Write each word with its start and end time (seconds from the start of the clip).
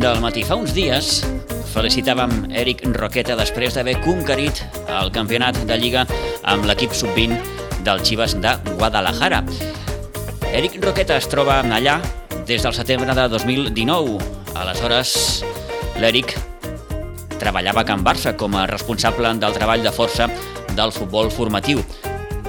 del 0.00 0.20
matí. 0.22 0.42
Fa 0.46 0.56
uns 0.58 0.72
dies 0.74 1.20
felicitàvem 1.72 2.50
Eric 2.54 2.84
Roqueta 2.96 3.36
després 3.38 3.74
d'haver 3.76 3.96
conquerit 4.04 4.62
el 4.88 5.10
campionat 5.14 5.58
de 5.68 5.76
Lliga 5.78 6.04
amb 6.50 6.66
l'equip 6.68 6.94
sub-20 6.96 7.82
del 7.86 8.02
Chivas 8.06 8.36
de 8.42 8.54
Guadalajara. 8.74 9.42
Eric 10.50 10.78
Roqueta 10.82 11.18
es 11.18 11.28
troba 11.30 11.60
allà 11.62 11.98
des 12.46 12.62
del 12.62 12.74
setembre 12.74 13.14
de 13.14 13.28
2019. 13.28 14.18
Aleshores, 14.54 15.44
l'Eric 16.00 16.36
treballava 17.38 17.82
a 17.82 17.88
Can 17.88 18.04
Barça 18.06 18.34
com 18.38 18.54
a 18.56 18.66
responsable 18.70 19.32
del 19.38 19.56
treball 19.56 19.82
de 19.82 19.94
força 19.94 20.28
del 20.74 20.92
futbol 20.94 21.30
formatiu, 21.30 21.82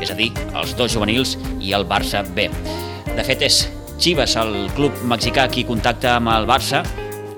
és 0.02 0.12
a 0.12 0.18
dir, 0.18 0.32
els 0.54 0.76
dos 0.78 0.94
juvenils 0.94 1.38
i 1.62 1.74
el 1.78 1.86
Barça 1.90 2.26
B. 2.36 2.50
De 3.16 3.24
fet, 3.26 3.42
és 3.46 3.66
Chivas, 3.98 4.36
el 4.36 4.70
club 4.76 4.94
mexicà, 5.08 5.48
qui 5.50 5.66
contacta 5.66 6.18
amb 6.18 6.34
el 6.34 6.48
Barça 6.50 6.84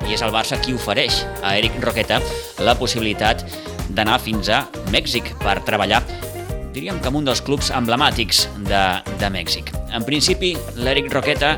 i 0.07 0.15
és 0.15 0.23
el 0.23 0.31
Barça 0.31 0.59
qui 0.63 0.75
ofereix 0.75 1.21
a 1.43 1.57
Eric 1.59 1.77
Roqueta 1.83 2.21
la 2.63 2.77
possibilitat 2.79 3.43
d'anar 3.89 4.17
fins 4.23 4.49
a 4.51 4.63
Mèxic 4.93 5.33
per 5.43 5.59
treballar 5.67 6.01
diríem 6.77 6.99
que 7.01 7.09
amb 7.09 7.17
un 7.19 7.25
dels 7.25 7.41
clubs 7.41 7.71
emblemàtics 7.73 8.45
de, 8.67 8.81
de 9.17 9.29
Mèxic. 9.33 9.71
En 9.97 10.05
principi, 10.05 10.53
l'Eric 10.77 11.09
Roqueta 11.13 11.55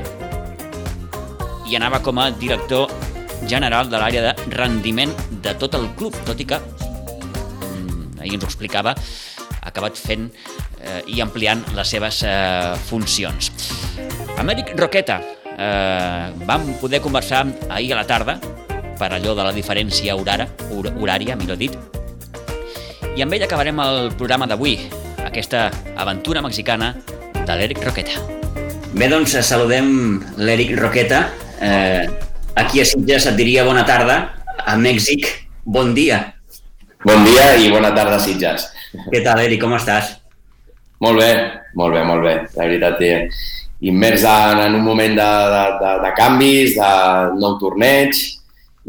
hi 1.68 1.76
anava 1.78 2.00
com 2.06 2.22
a 2.22 2.30
director 2.32 2.88
general 3.50 3.90
de 3.92 4.00
l'àrea 4.00 4.30
de 4.30 4.54
rendiment 4.56 5.12
de 5.44 5.54
tot 5.60 5.76
el 5.76 5.90
club, 6.00 6.16
tot 6.28 6.40
i 6.40 6.48
que, 6.48 6.60
mm, 6.60 8.22
ahir 8.22 8.38
ens 8.38 8.46
ho 8.48 8.50
explicava, 8.50 8.96
ha 8.96 9.68
acabat 9.68 10.00
fent 10.00 10.30
eh, 10.80 11.02
i 11.08 11.20
ampliant 11.22 11.66
les 11.76 11.92
seves 11.96 12.24
eh, 12.24 12.78
funcions. 12.90 13.52
Amb 14.40 14.56
Eric 14.56 14.74
Roqueta 14.80 15.20
eh, 15.60 16.32
vam 16.48 16.66
poder 16.80 17.02
conversar 17.04 17.46
ahir 17.70 17.94
a 17.94 18.02
la 18.02 18.08
tarda 18.08 18.40
per 19.00 19.12
allò 19.14 19.36
de 19.36 19.44
la 19.44 19.54
diferència 19.56 20.16
horària, 20.16 20.48
hor 20.72 20.90
horària, 20.96 21.36
millor 21.40 21.60
dit, 21.60 21.76
i 23.16 23.24
amb 23.24 23.36
ell 23.36 23.44
acabarem 23.44 23.80
el 23.84 24.12
programa 24.16 24.48
d'avui, 24.48 24.78
aquesta 25.28 25.70
aventura 26.00 26.42
mexicana 26.42 26.94
de 27.36 27.56
l'Eric 27.60 27.84
Roqueta. 27.84 28.20
Bé, 28.94 29.08
doncs 29.12 29.36
saludem 29.46 29.90
l'Eric 30.40 30.74
Roqueta. 30.80 31.22
Eh, 31.62 32.08
aquí 32.56 32.82
a 32.82 32.86
Sitges 32.88 33.28
et 33.30 33.38
diria 33.40 33.66
bona 33.68 33.86
tarda, 33.88 34.18
a 34.66 34.76
Mèxic 34.80 35.28
bon 35.66 35.94
dia. 35.94 36.22
Bon 37.06 37.24
dia 37.28 37.54
i 37.60 37.70
bona 37.72 37.92
tarda, 37.96 38.20
Sitges. 38.24 38.68
Què 39.12 39.24
tal, 39.24 39.44
Eric, 39.44 39.62
com 39.64 39.76
estàs? 39.78 40.16
Molt 41.00 41.22
bé, 41.22 41.32
molt 41.80 41.96
bé, 41.96 42.04
molt 42.04 42.26
bé. 42.26 42.36
La 42.56 42.66
veritat, 42.68 43.02
eh, 43.04 43.30
immers 43.82 44.24
en, 44.28 44.60
en 44.60 44.76
un 44.76 44.84
moment 44.84 45.16
de, 45.16 45.30
de, 45.54 45.64
de, 45.80 45.94
de 46.04 46.12
canvis, 46.18 46.76
de 46.76 46.92
nou 47.40 47.58
torneig 47.62 48.16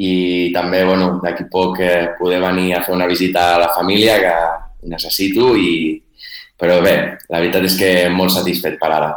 i 0.00 0.50
també, 0.55 0.82
bueno, 0.88 1.12
d'aquí 1.22 1.47
poc 1.52 1.80
eh, 1.84 2.12
poder 2.19 2.41
venir 2.42 2.74
a 2.74 2.82
fer 2.86 2.94
una 2.97 3.08
visita 3.10 3.55
a 3.55 3.60
la 3.66 3.72
família 3.74 4.16
que 4.22 4.36
necessito 4.91 5.52
i, 5.60 6.00
però 6.58 6.80
bé, 6.84 6.97
la 7.28 7.42
veritat 7.42 7.66
és 7.69 7.77
que 7.78 7.91
molt 8.12 8.32
satisfet 8.34 8.78
per 8.80 8.91
ara. 8.97 9.12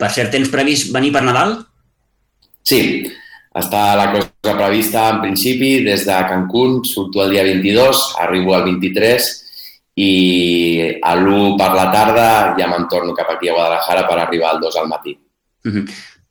Per 0.00 0.10
cert, 0.12 0.30
tens 0.32 0.50
previst 0.52 0.92
venir 0.94 1.12
per 1.14 1.24
Nadal? 1.24 1.56
Sí, 2.64 2.80
està 3.56 3.82
la 3.98 4.10
cosa 4.12 4.54
prevista 4.54 5.08
en 5.10 5.20
principi 5.24 5.80
des 5.84 6.04
de 6.06 6.18
Cancún, 6.28 6.80
surto 6.86 7.24
el 7.24 7.34
dia 7.34 7.42
22, 7.42 8.04
arribo 8.22 8.54
al 8.54 8.68
23 8.68 9.30
i 9.94 10.98
a 11.02 11.14
l'1 11.14 11.56
per 11.58 11.72
la 11.74 11.88
tarda 11.90 12.28
ja 12.58 12.68
me'n 12.70 12.86
torno 12.88 13.12
cap 13.12 13.30
aquí 13.34 13.48
a 13.48 13.56
Guadalajara 13.56 14.06
per 14.06 14.18
arribar 14.18 14.50
al 14.50 14.60
2 14.60 14.76
al 14.76 14.88
matí. 14.88 15.18
Uh 15.64 15.70
-huh. 15.70 15.84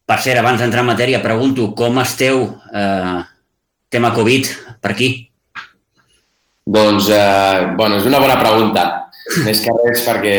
Per 0.05 0.19
cert, 0.19 0.39
abans 0.39 0.59
d'entrar 0.59 0.81
en 0.81 0.87
matèria, 0.87 1.21
pregunto, 1.21 1.75
com 1.75 1.99
esteu 1.99 2.57
eh, 2.73 3.19
tema 3.89 4.11
Covid 4.13 4.47
per 4.81 4.91
aquí? 4.91 5.29
Doncs, 6.65 7.09
eh, 7.09 7.73
bueno, 7.77 7.97
és 7.97 8.05
una 8.05 8.19
bona 8.19 8.39
pregunta. 8.39 9.09
Més 9.45 9.61
que 9.61 9.73
res 9.83 10.01
perquè 10.07 10.37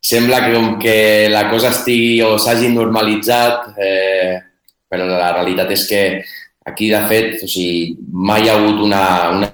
sembla 0.00 0.40
que 0.44 0.52
com 0.54 0.78
que 0.78 1.28
la 1.30 1.48
cosa 1.50 1.70
estigui 1.70 2.22
o 2.22 2.36
s'hagi 2.38 2.72
normalitzat, 2.74 3.74
eh, 3.78 4.34
però 4.88 5.06
la 5.06 5.32
realitat 5.32 5.70
és 5.70 5.86
que 5.86 6.02
aquí, 6.68 6.90
de 6.92 7.00
fet, 7.10 7.42
o 7.44 7.48
sigui, 7.48 7.96
mai 8.12 8.44
hi 8.44 8.50
ha 8.50 8.56
hagut 8.58 8.82
una, 8.84 9.02
una, 9.34 9.50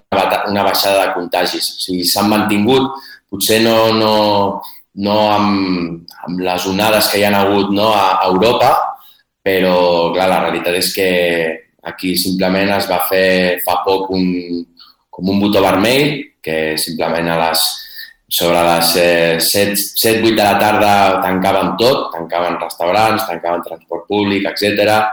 una 0.50 0.64
baixada 0.66 1.06
de 1.06 1.12
contagis. 1.16 1.70
O 1.76 1.84
sigui, 1.86 2.06
s'han 2.08 2.30
mantingut, 2.30 2.90
potser 3.30 3.60
no, 3.64 3.76
no, 3.96 4.14
no 5.06 5.18
amb, 5.32 6.10
amb 6.26 6.42
les 6.46 6.66
onades 6.70 7.10
que 7.10 7.20
hi 7.20 7.26
han 7.28 7.38
hagut 7.38 7.72
no, 7.74 7.90
a 7.94 8.26
Europa, 8.28 8.72
però, 9.44 9.76
clar, 10.14 10.28
la 10.30 10.42
realitat 10.46 10.80
és 10.80 10.92
que 10.96 11.08
aquí 11.84 12.14
simplement 12.16 12.72
es 12.78 12.88
va 12.88 13.02
fer 13.10 13.60
fa 13.64 13.82
poc 13.84 14.12
un, 14.16 14.28
com 15.12 15.30
un 15.30 15.42
botó 15.42 15.62
vermell, 15.64 16.16
que 16.44 16.76
simplement 16.80 17.28
a 17.32 17.36
les, 17.40 17.60
sobre 18.28 18.62
les 18.66 18.96
eh, 19.00 19.36
7-8 19.40 20.32
de 20.32 20.42
la 20.42 20.56
tarda 20.60 20.94
tancaven 21.24 21.76
tot, 21.80 22.10
tancaven 22.16 22.58
restaurants, 22.60 23.28
tancaven 23.28 23.62
transport 23.68 24.08
públic, 24.10 24.48
etc 24.50 25.04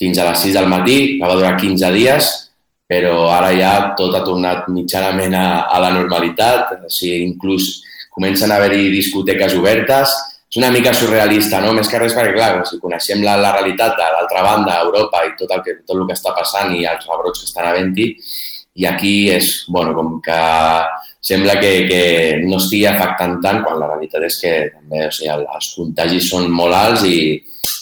fins 0.00 0.18
a 0.18 0.28
les 0.30 0.44
6 0.44 0.58
del 0.58 0.68
matí, 0.70 0.98
que 1.16 1.26
va 1.26 1.36
durar 1.38 1.56
15 1.56 1.92
dies, 1.94 2.30
però 2.86 3.26
ara 3.34 3.50
ja 3.56 3.72
tot 3.98 4.14
ha 4.14 4.22
tornat 4.24 4.68
mitjanament 4.70 5.34
a, 5.34 5.66
a 5.66 5.82
la 5.82 5.90
normalitat, 5.96 6.76
o 6.86 6.92
sigui, 6.92 7.24
inclús 7.26 7.82
comencen 8.14 8.52
a 8.52 8.60
haver-hi 8.60 8.88
discoteques 8.92 9.56
obertes, 9.58 10.12
és 10.46 10.60
una 10.60 10.70
mica 10.70 10.92
surrealista, 10.94 11.58
no? 11.60 11.72
Més 11.74 11.88
que 11.90 11.98
res 11.98 12.14
perquè, 12.14 12.36
clar, 12.36 12.62
si 12.68 12.78
coneixem 12.80 13.24
la, 13.26 13.34
la 13.42 13.50
realitat 13.56 13.96
de 13.98 14.06
l'altra 14.14 14.44
banda, 14.46 14.78
Europa 14.84 15.24
i 15.26 15.34
tot 15.40 15.50
el, 15.56 15.64
que, 15.66 15.74
tot 15.82 15.96
el 15.98 16.06
que 16.06 16.14
està 16.14 16.32
passant 16.36 16.70
i 16.76 16.86
els 16.86 17.08
rebrots 17.10 17.42
que 17.42 17.50
estan 17.50 17.66
havent-hi, 17.66 18.06
i 18.76 18.86
aquí 18.86 19.14
és, 19.32 19.64
bueno, 19.72 19.94
com 19.96 20.20
que 20.22 20.38
sembla 21.24 21.58
que, 21.58 21.72
que 21.90 22.00
no 22.44 22.60
estigui 22.60 22.86
afectant 22.86 23.40
tant 23.42 23.62
quan 23.64 23.80
la 23.80 23.90
realitat 23.90 24.28
és 24.28 24.38
que 24.38 24.54
també, 24.70 25.06
o 25.08 25.12
sigui, 25.12 25.32
els 25.32 25.70
contagis 25.74 26.30
són 26.30 26.50
molt 26.52 26.76
alts 26.76 27.06
i, 27.08 27.18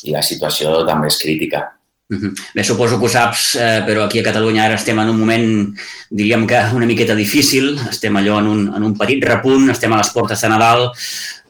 i 0.08 0.14
la 0.14 0.22
situació 0.24 0.80
també 0.88 1.10
és 1.12 1.20
crítica. 1.20 1.66
Uh 2.10 2.16
-huh. 2.16 2.32
Bé, 2.54 2.62
suposo 2.62 2.98
que 2.98 3.06
ho 3.06 3.08
saps, 3.08 3.54
eh, 3.54 3.82
però 3.86 4.04
aquí 4.04 4.18
a 4.18 4.22
Catalunya 4.22 4.64
ara 4.64 4.74
estem 4.74 4.98
en 4.98 5.08
un 5.08 5.18
moment, 5.18 5.74
diríem 6.10 6.46
que 6.46 6.60
una 6.74 6.86
miqueta 6.86 7.14
difícil, 7.14 7.78
estem 7.88 8.14
allò 8.16 8.40
en 8.40 8.46
un, 8.46 8.74
en 8.76 8.82
un 8.82 8.94
petit 8.96 9.24
repunt, 9.24 9.70
estem 9.70 9.92
a 9.92 9.96
les 9.96 10.10
portes 10.10 10.40
de 10.40 10.48
Nadal, 10.48 10.92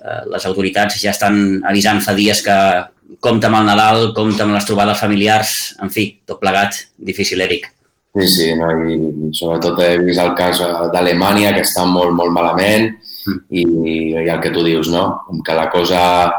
eh, 0.04 0.22
les 0.30 0.46
autoritats 0.46 1.00
ja 1.00 1.10
estan 1.10 1.60
avisant 1.64 2.00
fa 2.00 2.14
dies 2.14 2.40
que 2.42 2.84
compta 3.20 3.48
amb 3.48 3.56
el 3.56 3.66
Nadal, 3.66 4.12
compta 4.14 4.44
amb 4.44 4.54
les 4.54 4.64
trobades 4.64 4.98
familiars, 4.98 5.76
en 5.82 5.90
fi, 5.90 6.20
tot 6.24 6.40
plegat, 6.40 6.74
difícil, 6.96 7.40
Eric. 7.40 7.70
Sí, 8.14 8.28
sí, 8.28 8.54
no? 8.54 8.70
i 8.86 9.32
sobretot 9.34 9.80
he 9.82 9.98
vist 9.98 10.20
el 10.22 10.34
cas 10.38 10.60
d'Alemanya, 10.92 11.52
que 11.56 11.64
està 11.66 11.84
molt, 11.84 12.12
molt 12.14 12.30
malament, 12.30 12.92
mm. 13.26 13.40
i, 13.50 13.64
i 13.90 13.96
el 14.22 14.40
que 14.40 14.52
tu 14.54 14.62
dius, 14.62 14.88
no? 14.88 15.24
Com 15.26 15.42
que 15.42 15.56
la 15.58 15.68
cosa 15.68 16.32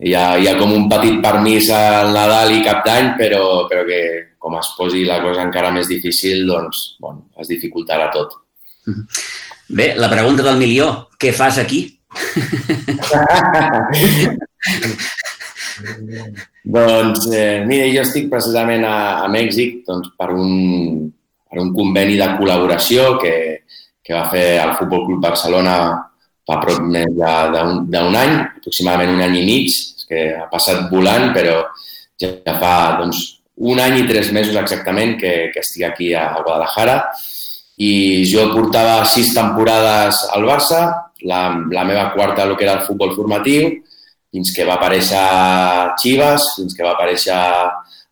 hi 0.00 0.14
ha, 0.14 0.38
hi 0.40 0.48
ha 0.48 0.56
com 0.56 0.72
un 0.72 0.88
petit 0.88 1.20
permís 1.22 1.68
al 1.76 2.14
Nadal 2.16 2.54
i 2.56 2.62
Cap 2.64 2.80
d'Any, 2.86 3.08
però, 3.20 3.68
però 3.68 3.84
que 3.88 4.00
com 4.40 4.56
es 4.56 4.68
posi 4.78 5.04
la 5.04 5.20
cosa 5.20 5.42
encara 5.44 5.70
més 5.74 5.88
difícil, 5.90 6.46
doncs 6.48 6.96
bueno, 7.02 7.20
es 7.40 7.48
dificultarà 7.52 8.06
tot. 8.14 8.30
Bé, 9.70 9.94
la 10.00 10.08
pregunta 10.10 10.42
del 10.42 10.58
milió, 10.58 11.08
què 11.20 11.32
fas 11.36 11.58
aquí? 11.60 12.00
doncs, 16.64 17.26
eh, 17.30 17.62
mira, 17.68 17.86
jo 17.92 18.00
estic 18.02 18.30
precisament 18.32 18.84
a, 18.88 19.22
a 19.22 19.28
Mèxic 19.30 19.84
doncs, 19.86 20.08
per, 20.18 20.30
un, 20.34 21.12
per 21.46 21.60
un 21.62 21.70
conveni 21.76 22.16
de 22.18 22.28
col·laboració 22.40 23.18
que, 23.22 23.34
que 24.02 24.12
va 24.16 24.30
fer 24.32 24.58
el 24.64 24.74
Futbol 24.80 25.06
Club 25.06 25.20
Barcelona 25.28 25.76
fa 26.48 26.60
prop 26.62 26.80
d'un 26.82 28.16
any, 28.16 28.34
aproximadament 28.60 29.14
un 29.16 29.24
any 29.26 29.40
i 29.40 29.44
mig, 29.46 29.74
que 30.10 30.24
ha 30.38 30.48
passat 30.50 30.88
volant, 30.90 31.30
però 31.34 31.60
ja 32.20 32.56
fa 32.58 32.72
doncs, 33.00 33.22
un 33.70 33.80
any 33.80 34.00
i 34.00 34.08
tres 34.08 34.32
mesos 34.32 34.56
exactament 34.56 35.18
que, 35.20 35.50
que 35.52 35.62
estic 35.62 35.84
aquí 35.86 36.14
a 36.16 36.30
Guadalajara. 36.40 36.96
I 37.80 38.24
jo 38.28 38.48
portava 38.52 39.04
sis 39.08 39.30
temporades 39.36 40.24
al 40.34 40.44
Barça, 40.48 40.80
la, 41.28 41.40
la 41.72 41.84
meva 41.88 42.10
quarta 42.12 42.44
el 42.44 42.56
que 42.56 42.66
era 42.66 42.80
el 42.80 42.86
futbol 42.88 43.14
formatiu, 43.16 43.70
fins 44.30 44.52
que 44.54 44.66
va 44.68 44.76
aparèixer 44.78 45.94
Chivas, 46.00 46.52
fins 46.58 46.76
que 46.76 46.84
va 46.86 46.94
aparèixer 46.96 47.38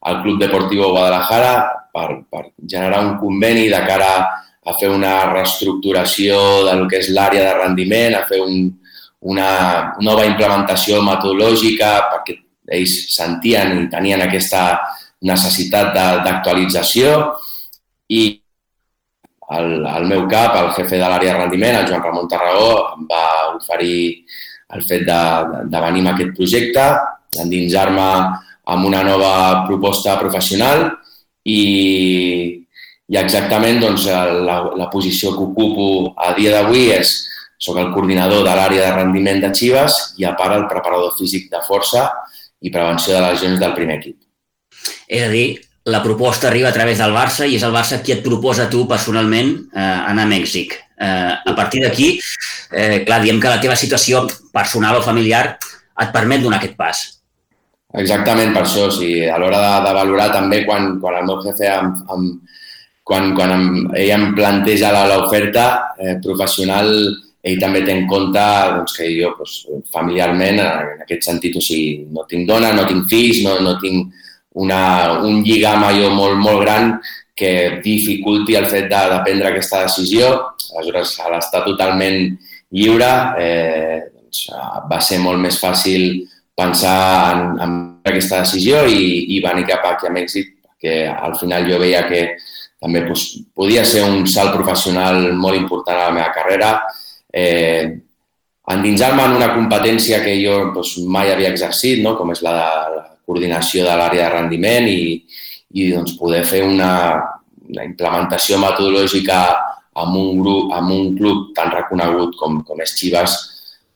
el 0.08 0.20
Club 0.22 0.40
Deportivo 0.40 0.90
Guadalajara 0.94 1.52
per, 1.92 2.08
per 2.30 2.44
generar 2.64 3.02
un 3.04 3.16
conveni 3.20 3.68
de 3.72 3.80
cara 3.86 4.10
a 4.18 4.26
fer 4.80 4.90
una 4.92 5.14
reestructuració 5.32 6.38
del 6.66 6.84
que 6.90 7.00
és 7.00 7.12
l'àrea 7.14 7.46
de 7.46 7.54
rendiment, 7.60 8.16
a 8.18 8.26
fer 8.28 8.40
un, 8.44 8.68
una 9.32 9.50
nova 10.04 10.26
implementació 10.28 11.00
metodològica 11.02 11.92
perquè 12.12 12.36
ells 12.78 12.98
sentien 13.14 13.74
i 13.78 13.88
tenien 13.92 14.22
aquesta 14.24 14.64
necessitat 15.28 15.94
d'actualització. 16.26 17.14
I 18.12 18.22
el, 19.56 19.70
el 19.88 20.06
meu 20.10 20.26
cap, 20.28 20.56
el 20.60 20.70
jefe 20.76 21.00
de 21.00 21.08
l'àrea 21.08 21.34
de 21.34 21.40
rendiment, 21.40 21.78
el 21.78 21.88
Joan 21.88 22.04
Ramon 22.04 22.28
Tarragó, 22.30 22.70
em 22.98 23.08
va 23.08 23.24
oferir 23.56 24.24
el 24.76 24.84
fet 24.84 25.06
de, 25.08 25.20
de 25.72 25.82
venir 25.86 26.04
amb 26.04 26.12
aquest 26.12 26.34
projecte, 26.36 26.86
d'endinsar-me 27.36 28.08
amb 28.68 28.84
una 28.84 29.00
nova 29.04 29.64
proposta 29.66 30.18
professional 30.20 30.90
i, 31.48 31.62
I 33.08 33.16
exactament 33.16 33.80
doncs, 33.80 34.04
la, 34.06 34.58
la 34.76 34.88
posició 34.92 35.32
que 35.36 35.46
ocupo 35.46 36.14
a 36.20 36.34
dia 36.36 36.52
d'avui 36.52 36.90
és 36.92 37.14
soc 37.58 37.78
el 37.80 37.90
coordinador 37.94 38.44
de 38.46 38.54
l'àrea 38.54 38.84
de 38.86 38.96
rendiment 39.00 39.40
de 39.42 39.50
Chivas 39.56 39.96
i 40.20 40.26
a 40.28 40.34
part 40.38 40.54
el 40.54 40.68
preparador 40.70 41.16
físic 41.18 41.48
de 41.50 41.62
força 41.66 42.04
i 42.62 42.70
prevenció 42.74 43.16
de 43.16 43.24
lesions 43.24 43.58
del 43.62 43.74
primer 43.74 43.98
equip. 43.98 44.18
És 45.08 45.24
a 45.24 45.30
dir, 45.32 45.58
la 45.88 46.02
proposta 46.04 46.48
arriba 46.48 46.68
a 46.68 46.76
través 46.76 47.00
del 47.00 47.14
Barça 47.16 47.48
i 47.48 47.56
és 47.56 47.64
el 47.64 47.74
Barça 47.74 48.02
qui 48.04 48.12
et 48.14 48.22
proposa 48.24 48.68
tu 48.70 48.84
personalment 48.90 49.54
eh, 49.72 49.80
anar 49.80 50.26
a 50.28 50.30
Mèxic. 50.30 50.76
Eh, 50.98 51.32
a 51.50 51.54
partir 51.56 51.82
d'aquí, 51.82 52.10
eh, 52.72 53.04
clar, 53.08 53.22
diem 53.24 53.40
que 53.40 53.50
la 53.50 53.60
teva 53.62 53.76
situació 53.76 54.26
personal 54.52 55.00
o 55.00 55.06
familiar 55.06 55.56
et 55.56 56.12
permet 56.14 56.44
donar 56.44 56.60
aquest 56.60 56.76
pas. 56.76 57.00
Exactament 57.98 58.52
per 58.52 58.66
això, 58.66 58.90
sí. 58.92 59.24
a 59.24 59.38
l'hora 59.40 59.62
de, 59.64 59.74
de 59.86 59.94
valorar 59.96 60.28
també 60.34 60.60
quan, 60.68 60.98
quan 61.00 61.22
el 61.22 61.28
meu 61.30 61.40
jefe 61.46 61.70
em, 61.72 61.94
em, 62.14 62.26
quan, 63.08 63.32
quan 63.36 63.54
em, 63.54 63.68
ell 63.96 64.12
em 64.12 64.26
planteja 64.36 64.92
l'oferta 64.92 65.64
eh, 65.96 66.18
professional, 66.24 66.90
ell 67.48 67.60
també 67.62 67.80
té 67.86 67.94
en 67.94 68.04
compte 68.10 68.42
doncs, 68.74 68.96
que 68.98 69.08
jo 69.14 69.30
doncs, 69.38 69.54
familiarment, 69.94 70.60
en 70.60 71.04
aquest 71.06 71.24
sentit, 71.30 71.56
o 71.56 71.62
sigui, 71.64 72.04
no 72.12 72.26
tinc 72.28 72.44
dona, 72.50 72.74
no 72.76 72.84
tinc 72.88 73.08
fills, 73.08 73.40
no, 73.46 73.56
no 73.64 73.78
tinc 73.80 74.12
una, 74.60 74.82
un 75.24 75.40
lligam 75.46 75.86
allò 75.86 76.10
molt, 76.12 76.36
molt 76.42 76.60
gran 76.66 76.92
que 77.38 77.80
dificulti 77.84 78.58
el 78.58 78.66
fet 78.68 78.90
de, 78.90 79.00
de 79.14 79.22
prendre 79.24 79.52
aquesta 79.52 79.84
decisió. 79.86 80.28
Aleshores, 80.74 81.14
a 81.22 81.32
l'estar 81.32 81.64
totalment 81.64 82.20
lliure, 82.74 83.12
eh, 83.40 83.98
doncs, 84.12 84.44
va 84.90 85.00
ser 85.00 85.22
molt 85.24 85.40
més 85.40 85.56
fàcil 85.62 86.26
pensar 86.58 86.98
en, 87.32 87.44
en 87.64 87.80
aquesta 88.04 88.42
decisió 88.42 88.84
i, 88.90 89.24
i 89.32 89.40
venir 89.40 89.64
cap 89.70 89.86
aquí 89.86 90.10
a 90.10 90.12
Mèxic, 90.12 90.58
perquè 90.66 91.00
al 91.14 91.38
final 91.40 91.64
jo 91.70 91.78
veia 91.80 92.04
que 92.10 92.26
també 92.82 93.02
doncs, 93.06 93.24
podia 93.54 93.84
ser 93.86 94.04
un 94.06 94.26
salt 94.30 94.54
professional 94.54 95.32
molt 95.34 95.58
important 95.58 95.98
a 95.98 96.08
la 96.08 96.14
meva 96.14 96.30
carrera. 96.34 96.72
Eh, 97.32 97.88
endinsar-me 98.74 99.24
en 99.24 99.36
una 99.38 99.50
competència 99.54 100.22
que 100.24 100.36
jo 100.42 100.58
doncs, 100.74 100.96
mai 101.10 101.32
havia 101.32 101.50
exercit, 101.50 102.02
no? 102.04 102.14
com 102.18 102.30
és 102.34 102.42
la, 102.46 102.54
de, 102.54 102.98
la 102.98 103.04
coordinació 103.26 103.84
de 103.86 103.96
l'àrea 103.98 104.28
de 104.28 104.34
rendiment 104.36 104.88
i, 104.90 105.18
i 105.74 105.90
doncs, 105.94 106.14
poder 106.20 106.44
fer 106.46 106.62
una, 106.66 106.92
una 107.68 107.86
implementació 107.88 108.60
metodològica 108.62 109.40
amb 109.98 110.14
un 110.14 110.38
grup, 110.38 110.72
amb 110.76 110.94
un 110.94 111.14
club 111.18 111.48
tan 111.56 111.72
reconegut 111.74 112.36
com, 112.38 112.60
com 112.62 112.84
és 112.84 112.94
Chivas, 112.94 113.34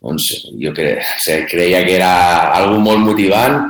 doncs 0.03 0.27
jo 0.59 0.73
cre, 0.75 0.97
creia 1.47 1.85
que 1.87 1.95
era 2.01 2.15
algo 2.57 2.81
molt 2.83 3.05
motivant 3.07 3.61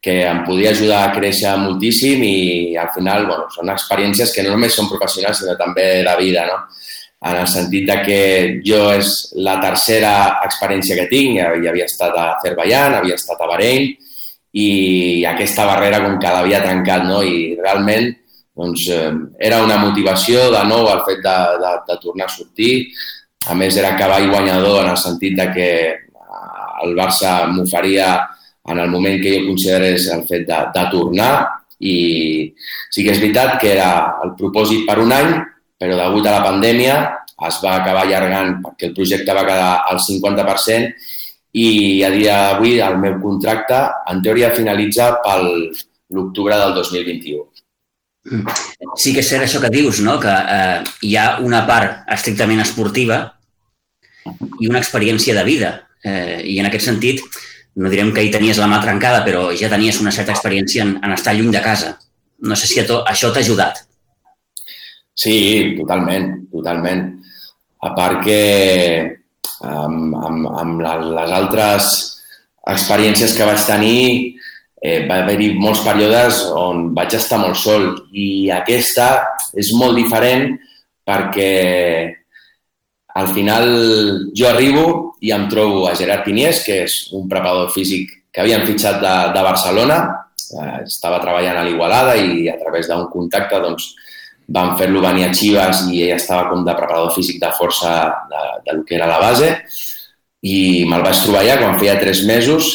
que 0.00 0.22
em 0.24 0.44
podia 0.46 0.70
ajudar 0.72 1.00
a 1.04 1.12
créixer 1.12 1.52
moltíssim 1.60 2.22
i 2.24 2.76
al 2.80 2.88
final 2.94 3.26
bueno, 3.28 3.48
són 3.52 3.68
experiències 3.72 4.32
que 4.32 4.44
no 4.46 4.54
només 4.54 4.76
són 4.76 4.88
professionals 4.88 5.42
sinó 5.42 5.56
també 5.60 5.88
de 6.06 6.14
vida, 6.20 6.46
no? 6.48 6.62
en 7.20 7.36
el 7.36 7.48
sentit 7.52 7.84
de 7.84 7.96
que 8.00 8.20
jo 8.64 8.86
és 8.94 9.10
la 9.36 9.58
tercera 9.60 10.12
experiència 10.46 10.96
que 10.96 11.10
tinc, 11.10 11.36
ja 11.36 11.50
havia 11.52 11.84
estat 11.84 12.16
a 12.16 12.30
Azerbaiyán, 12.38 12.96
havia 12.96 13.18
estat 13.20 13.42
a 13.44 13.50
Bahrein 13.50 13.90
i 14.56 14.68
aquesta 15.28 15.66
barrera 15.68 16.00
com 16.02 16.16
que 16.18 16.32
l'havia 16.32 16.62
trencat 16.64 17.04
no? 17.04 17.20
i 17.22 17.58
realment 17.60 18.08
doncs, 18.56 18.88
eh, 18.88 19.12
era 19.38 19.62
una 19.64 19.78
motivació 19.84 20.48
de 20.52 20.64
nou 20.68 20.88
el 20.90 21.04
fet 21.06 21.20
de, 21.24 21.36
de, 21.62 21.72
de 21.88 21.96
tornar 22.02 22.26
a 22.26 22.32
sortir. 22.32 22.72
A 23.48 23.54
més, 23.56 23.76
era 23.80 23.94
cavall 23.96 24.28
guanyador 24.28 24.82
en 24.82 24.90
el 24.92 24.98
sentit 25.00 25.36
de 25.38 25.46
que 25.54 25.70
el 26.84 26.92
Barça 26.96 27.46
m'oferia 27.48 28.10
en 28.70 28.78
el 28.78 28.90
moment 28.90 29.20
que 29.22 29.34
jo 29.36 29.46
considerés 29.48 30.08
el 30.14 30.26
fet 30.28 30.46
de, 30.48 30.58
de 30.74 30.84
tornar 30.92 31.32
i 31.80 31.94
sí 32.92 33.04
que 33.04 33.14
és 33.14 33.22
veritat 33.22 33.56
que 33.60 33.72
era 33.72 33.90
el 34.24 34.34
propòsit 34.38 34.84
per 34.88 34.98
un 35.02 35.14
any, 35.16 35.32
però 35.80 35.96
degut 35.96 36.28
a 36.28 36.36
la 36.38 36.44
pandèmia 36.44 36.96
es 37.48 37.60
va 37.64 37.78
acabar 37.78 38.04
allargant 38.04 38.58
perquè 38.64 38.90
el 38.90 38.96
projecte 38.96 39.36
va 39.36 39.46
quedar 39.48 39.70
al 39.88 40.00
50% 40.04 40.92
i 41.60 41.68
a 42.06 42.10
dia 42.14 42.34
d'avui 42.46 42.78
el 42.84 42.98
meu 43.00 43.16
contracte 43.22 43.78
en 44.12 44.20
teoria 44.22 44.52
finalitza 44.54 45.14
pel 45.24 45.48
l'octubre 46.10 46.56
del 46.58 46.74
2021. 46.74 47.46
Sí 49.00 49.14
que 49.14 49.22
és 49.22 49.28
cert 49.30 49.46
això 49.46 49.60
que 49.62 49.70
dius, 49.72 50.02
no? 50.04 50.18
que 50.20 50.30
eh, 50.30 50.80
hi 51.06 51.14
ha 51.16 51.38
una 51.46 51.62
part 51.66 52.10
estrictament 52.12 52.60
esportiva 52.62 53.22
i 54.60 54.68
una 54.68 54.82
experiència 54.82 55.34
de 55.34 55.44
vida. 55.46 55.70
Eh, 56.04 56.42
I 56.52 56.58
en 56.60 56.68
aquest 56.68 56.90
sentit, 56.90 57.22
no 57.76 57.90
direm 57.92 58.10
que 58.14 58.24
hi 58.24 58.32
tenies 58.32 58.58
la 58.58 58.68
mà 58.70 58.80
trencada, 58.82 59.22
però 59.26 59.50
ja 59.56 59.70
tenies 59.70 60.00
una 60.02 60.12
certa 60.14 60.34
experiència 60.34 60.84
en, 60.86 60.96
en 61.04 61.14
estar 61.14 61.34
lluny 61.36 61.52
de 61.54 61.62
casa. 61.64 61.94
No 62.40 62.56
sé 62.56 62.66
si 62.70 62.80
a 62.80 62.86
to, 62.88 63.00
això 63.06 63.30
t'ha 63.30 63.44
ajudat. 63.44 63.84
Sí, 65.14 65.76
totalment, 65.78 66.32
totalment. 66.52 67.04
A 67.84 67.92
part 67.96 68.22
que 68.24 68.40
amb, 69.60 70.14
amb, 70.16 70.48
amb 70.62 70.82
les 70.84 71.34
altres 71.36 71.90
experiències 72.70 73.34
que 73.36 73.48
vaig 73.48 73.62
tenir 73.68 74.02
eh, 74.82 75.06
va 75.08 75.20
haver-hi 75.22 75.52
molts 75.60 75.82
períodes 75.84 76.42
on 76.56 76.90
vaig 76.96 77.16
estar 77.16 77.40
molt 77.40 77.58
sol 77.60 77.90
i 78.12 78.50
aquesta 78.54 79.10
és 79.56 79.72
molt 79.76 79.98
diferent 80.00 80.54
perquè 81.08 81.52
al 83.20 83.28
final 83.36 83.68
jo 84.36 84.48
arribo 84.48 84.84
i 85.20 85.32
em 85.36 85.46
trobo 85.52 85.84
a 85.88 85.94
Gerard 85.98 86.24
Piniés, 86.24 86.62
que 86.64 86.82
és 86.86 86.96
un 87.16 87.28
preparador 87.28 87.70
físic 87.74 88.12
que 88.32 88.42
havien 88.42 88.64
fitxat 88.66 89.00
de, 89.02 89.14
de 89.34 89.42
Barcelona, 89.44 89.98
eh, 90.56 90.76
estava 90.86 91.20
treballant 91.22 91.60
a 91.60 91.64
l'Igualada 91.66 92.16
i 92.16 92.48
a 92.48 92.56
través 92.60 92.88
d'un 92.88 93.08
contacte 93.12 93.60
doncs, 93.60 93.90
van 94.50 94.74
fer-lo 94.78 95.02
venir 95.04 95.28
a 95.28 95.32
Chivas 95.34 95.84
i 95.92 96.02
ell 96.06 96.16
estava 96.16 96.48
com 96.50 96.64
de 96.66 96.74
preparador 96.74 97.12
físic 97.14 97.38
de 97.42 97.50
força 97.58 97.92
de, 98.30 98.44
de 98.66 98.78
que 98.86 98.96
era 98.98 99.10
la 99.10 99.20
base. 99.22 99.50
I 100.42 100.86
me'l 100.88 101.04
vaig 101.04 101.20
trobar 101.20 101.44
allà 101.44 101.58
quan 101.60 101.76
feia 101.78 101.98
tres 102.00 102.24
mesos 102.26 102.70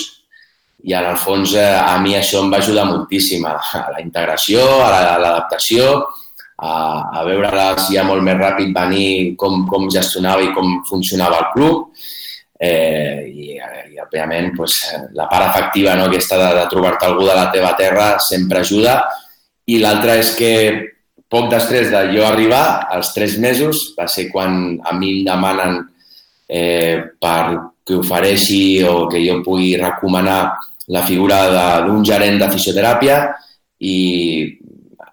i 0.86 0.94
en 0.94 1.08
el 1.10 1.18
fons 1.18 1.56
eh, 1.58 1.66
a 1.66 1.98
mi 2.04 2.14
això 2.16 2.44
em 2.44 2.52
va 2.54 2.62
ajudar 2.62 2.86
moltíssim 2.88 3.44
a, 3.50 3.58
a 3.58 3.88
la 3.96 4.04
integració, 4.04 4.62
a 4.86 5.18
l'adaptació, 5.18 5.90
la, 5.98 6.25
a, 6.56 6.74
a 7.20 7.24
veure-les 7.28 7.90
ja 7.92 8.06
molt 8.08 8.24
més 8.24 8.38
ràpid 8.40 8.72
venir 8.76 9.36
com, 9.40 9.66
com 9.68 9.90
gestionava 9.92 10.46
i 10.46 10.54
com 10.56 10.80
funcionava 10.90 11.42
el 11.44 11.50
club. 11.54 12.06
Eh, 12.56 13.28
i, 13.28 13.48
i, 13.60 13.98
òbviament, 14.00 14.54
pues, 14.56 14.78
la 15.18 15.28
part 15.32 15.50
efectiva 15.50 15.96
no, 16.00 16.08
aquesta 16.08 16.40
de, 16.40 16.50
de 16.62 16.68
trobar-te 16.72 17.08
algú 17.08 17.26
de 17.28 17.36
la 17.36 17.50
teva 17.52 17.74
terra 17.80 18.14
sempre 18.24 18.64
ajuda. 18.64 19.02
I 19.68 19.82
l'altra 19.82 20.16
és 20.22 20.32
que 20.38 20.52
poc 21.32 21.50
després 21.52 21.90
de 21.92 22.06
jo 22.14 22.24
arribar, 22.24 22.88
als 22.96 23.12
tres 23.16 23.36
mesos, 23.42 23.92
va 23.98 24.08
ser 24.08 24.30
quan 24.32 24.78
a 24.86 24.94
mi 24.96 25.18
em 25.18 25.26
demanen 25.28 25.82
eh, 26.48 27.02
per 27.20 27.74
que 27.86 28.00
ofereixi 28.00 28.84
o 28.88 29.06
que 29.10 29.22
jo 29.26 29.42
pugui 29.46 29.76
recomanar 29.78 30.56
la 30.94 31.04
figura 31.06 31.82
d'un 31.86 32.06
gerent 32.06 32.40
de 32.42 32.50
fisioteràpia 32.54 33.20
i 33.82 33.98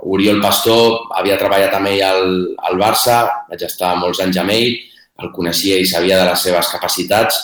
Oriol 0.03 0.41
Pastor 0.43 1.13
havia 1.15 1.39
treballat 1.39 1.75
amb 1.77 1.91
ell 1.93 2.03
al, 2.03 2.25
al 2.67 2.79
Barça, 2.81 3.23
vaig 3.51 3.63
estar 3.63 3.95
molts 4.01 4.23
anys 4.25 4.41
amb 4.43 4.55
ell, 4.55 4.75
el 5.23 5.31
coneixia 5.35 5.79
i 5.79 5.87
sabia 5.87 6.19
de 6.19 6.27
les 6.31 6.43
seves 6.43 6.73
capacitats 6.73 7.39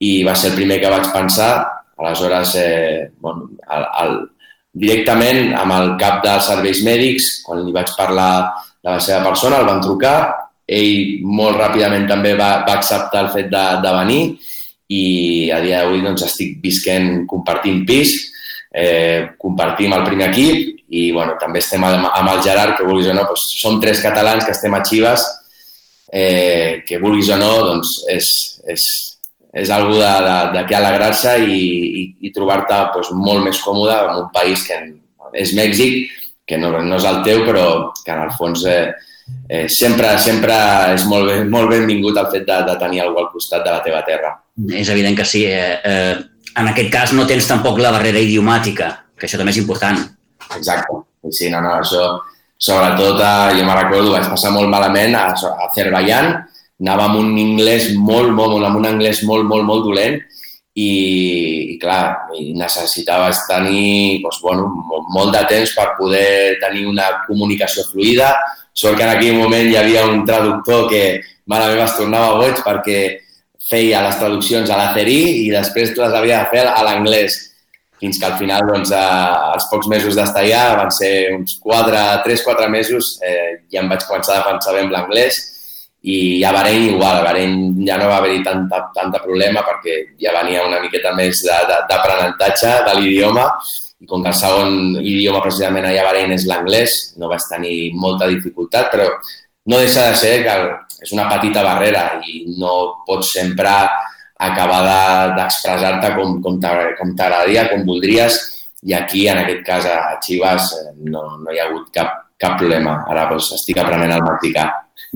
i 0.00 0.22
va 0.24 0.34
ser 0.38 0.52
el 0.52 0.56
primer 0.56 0.78
que 0.80 0.92
vaig 0.92 1.10
pensar. 1.12 1.52
Aleshores, 1.98 2.54
eh, 2.56 3.10
bueno, 3.20 3.50
el, 3.74 3.86
el, 4.04 4.18
directament 4.72 5.52
amb 5.58 5.74
el 5.74 5.94
cap 6.00 6.22
dels 6.24 6.48
serveis 6.48 6.80
mèdics, 6.86 7.30
quan 7.44 7.64
li 7.64 7.74
vaig 7.74 7.90
parlar 7.98 8.32
de 8.78 8.92
la 8.92 9.00
seva 9.02 9.24
persona, 9.26 9.58
el 9.58 9.68
van 9.68 9.82
trucar, 9.84 10.16
ell 10.68 11.24
molt 11.24 11.58
ràpidament 11.58 12.06
també 12.08 12.34
va, 12.38 12.62
va 12.64 12.78
acceptar 12.78 13.26
el 13.26 13.32
fet 13.34 13.52
de, 13.52 13.64
de 13.82 13.92
venir 13.98 14.22
i 14.88 15.04
a 15.52 15.60
dia 15.64 15.82
d'avui 15.82 16.00
doncs, 16.04 16.24
estic 16.24 16.58
visquent 16.62 17.26
compartint 17.28 17.82
pis, 17.88 18.14
eh, 18.72 19.34
compartim 19.40 19.92
el 19.96 20.06
primer 20.06 20.30
equip 20.30 20.77
i 20.88 21.10
bueno, 21.12 21.36
també 21.40 21.60
estem 21.60 21.84
amb, 21.84 22.08
el 22.32 22.42
Gerard, 22.44 22.76
que 22.78 22.86
vulguis 22.86 23.10
o 23.10 23.16
no, 23.16 23.26
doncs, 23.28 23.44
som 23.60 23.80
tres 23.80 24.00
catalans 24.04 24.46
que 24.46 24.54
estem 24.56 24.74
a 24.74 24.82
Chivas, 24.82 25.26
eh, 26.12 26.84
que 26.86 27.00
vulguis 27.02 27.28
o 27.34 27.36
no, 27.40 27.50
doncs 27.66 27.98
és, 28.08 28.28
és, 28.68 28.86
és 29.64 29.72
algo 29.74 29.98
de, 30.00 30.62
que 30.68 30.78
alegrar-se 30.78 31.36
i, 31.44 31.58
i, 31.58 32.06
i 32.28 32.32
trobar-te 32.32 32.80
doncs, 32.94 33.12
molt 33.12 33.44
més 33.44 33.60
còmode 33.64 33.98
en 34.08 34.22
un 34.24 34.32
país 34.32 34.64
que 34.64 34.80
és 35.36 35.52
Mèxic, 35.56 36.08
que 36.48 36.56
no, 36.56 36.72
no 36.80 36.96
és 36.96 37.04
el 37.04 37.20
teu, 37.26 37.44
però 37.44 37.66
que 38.00 38.14
en 38.14 38.24
el 38.24 38.32
fons 38.38 38.64
eh, 38.64 38.88
eh, 39.48 39.66
sempre, 39.68 40.14
sempre 40.24 40.56
és 40.94 41.04
molt, 41.08 41.28
ben, 41.28 41.48
molt 41.52 41.68
benvingut 41.74 42.16
el 42.16 42.30
fet 42.32 42.48
de, 42.48 42.62
de 42.70 42.76
tenir 42.80 43.04
algú 43.04 43.20
al 43.20 43.32
costat 43.32 43.66
de 43.66 43.74
la 43.74 43.82
teva 43.84 44.00
terra. 44.06 44.32
És 44.72 44.88
evident 44.94 45.18
que 45.18 45.28
sí. 45.28 45.44
Eh, 45.44 45.76
eh, 45.84 46.14
en 46.58 46.72
aquest 46.72 46.88
cas 46.92 47.12
no 47.12 47.28
tens 47.28 47.46
tampoc 47.50 47.78
la 47.82 47.92
barrera 47.94 48.24
idiomàtica, 48.24 48.94
que 49.18 49.28
això 49.28 49.40
també 49.40 49.52
és 49.52 49.60
important. 49.60 50.00
Exacte. 50.56 51.02
Sí, 51.34 51.50
no, 51.52 51.60
no, 51.60 51.74
això, 51.82 52.04
sobretot, 52.56 53.20
eh, 53.20 53.58
jo 53.58 53.66
me 53.66 53.76
recordo, 53.76 54.14
vaig 54.14 54.28
passar 54.30 54.52
molt 54.54 54.70
malament 54.72 55.16
a, 55.18 55.26
a 55.34 55.68
Azerbaiyán, 55.68 56.32
anava 56.80 57.08
amb 57.08 57.20
un 57.20 57.32
anglès 57.42 57.92
molt, 57.96 58.30
molt, 58.32 58.54
molt, 58.54 58.68
amb 58.68 58.80
un 58.80 58.86
anglès 58.88 59.24
molt, 59.26 59.44
molt, 59.50 59.66
molt 59.66 59.84
dolent 59.88 60.20
i, 60.78 60.92
i 61.74 61.78
clar, 61.82 62.30
necessitaves 62.54 63.42
tenir 63.50 64.22
doncs, 64.22 64.38
bueno, 64.44 64.70
molt 65.10 65.34
de 65.34 65.42
temps 65.50 65.74
per 65.74 65.90
poder 65.98 66.56
tenir 66.62 66.86
una 66.86 67.10
comunicació 67.26 67.84
fluida, 67.90 68.30
Sort 68.78 68.94
que 68.94 69.02
en 69.02 69.10
aquell 69.10 69.34
moment 69.34 69.66
hi 69.66 69.74
havia 69.74 70.04
un 70.06 70.20
traductor 70.22 70.84
que, 70.86 71.18
mare 71.50 71.72
meva, 71.72 71.88
es 71.88 71.96
tornava 71.98 72.36
boig 72.38 72.60
perquè 72.62 72.98
feia 73.68 74.04
les 74.04 74.20
traduccions 74.20 74.70
a 74.70 74.76
l'acerí 74.78 75.16
i 75.40 75.48
després 75.50 75.96
les 75.98 76.14
havia 76.14 76.44
de 76.44 76.52
fer 76.52 76.62
a 76.70 76.84
l'anglès. 76.86 77.40
Fins 77.98 78.18
que 78.20 78.26
al 78.28 78.36
final, 78.38 78.66
doncs, 78.68 78.92
eh, 78.94 79.52
als 79.54 79.66
pocs 79.72 79.88
mesos 79.90 80.14
d'estar 80.14 80.44
allà, 80.44 80.64
van 80.78 80.90
ser 80.94 81.12
uns 81.34 81.56
4, 81.64 82.02
3-4 82.24 82.68
mesos, 82.70 83.16
eh, 83.26 83.64
ja 83.72 83.82
em 83.82 83.88
vaig 83.90 84.04
començar 84.06 84.36
a 84.36 84.42
defensar 84.42 84.76
bé 84.76 84.84
amb 84.84 84.94
l'anglès 84.94 85.40
i 86.02 86.44
a 86.46 86.52
Bahrein 86.54 86.94
igual, 86.94 87.18
a 87.18 87.24
Bahrein 87.26 87.74
ja 87.86 87.96
no 87.98 88.06
va 88.06 88.20
haver-hi 88.20 88.44
tanta, 88.46 88.84
tanta 88.94 89.18
problema 89.18 89.64
perquè 89.66 89.96
ja 90.20 90.32
venia 90.36 90.62
una 90.66 90.78
miqueta 90.80 91.10
més 91.16 91.42
d'aprenentatge 91.42 92.68
de, 92.70 92.78
de, 92.78 92.86
de 92.86 93.00
l'idioma 93.00 93.48
i 93.98 94.06
com 94.06 94.22
que 94.22 94.30
el 94.30 94.38
segon 94.38 94.76
idioma 95.02 95.42
precisament 95.42 95.88
allà 95.88 96.04
a 96.04 96.08
Bahrein 96.12 96.36
és 96.36 96.46
l'anglès, 96.46 96.94
no 97.18 97.30
vaig 97.32 97.42
tenir 97.50 97.78
molta 97.98 98.30
dificultat, 98.30 98.92
però 98.92 99.08
no 99.68 99.80
deixa 99.82 100.06
de 100.12 100.20
ser 100.20 100.34
que 100.46 100.54
és 101.02 101.12
una 101.16 101.26
petita 101.30 101.64
barrera 101.66 102.04
i 102.26 102.44
no 102.58 103.02
pots 103.06 103.34
sempre 103.34 103.74
acabar 104.38 104.82
d'expressar-te 105.36 106.06
de, 106.06 106.14
com, 106.16 106.38
com 106.42 106.60
t'agradaria, 106.62 107.66
com 107.72 107.84
voldries, 107.86 108.38
i 108.86 108.94
aquí, 108.94 109.26
en 109.28 109.42
aquest 109.42 109.64
cas, 109.66 109.86
a 109.90 110.18
Chivas, 110.22 110.72
eh, 110.78 110.92
no, 111.10 111.24
no 111.42 111.54
hi 111.54 111.58
ha 111.58 111.66
hagut 111.66 111.90
cap, 111.94 112.14
cap 112.38 112.58
problema. 112.60 113.00
Ara 113.10 113.26
doncs, 113.32 113.50
estic 113.58 113.80
aprenent 113.82 114.14
el 114.14 114.22
mexicà. 114.22 114.68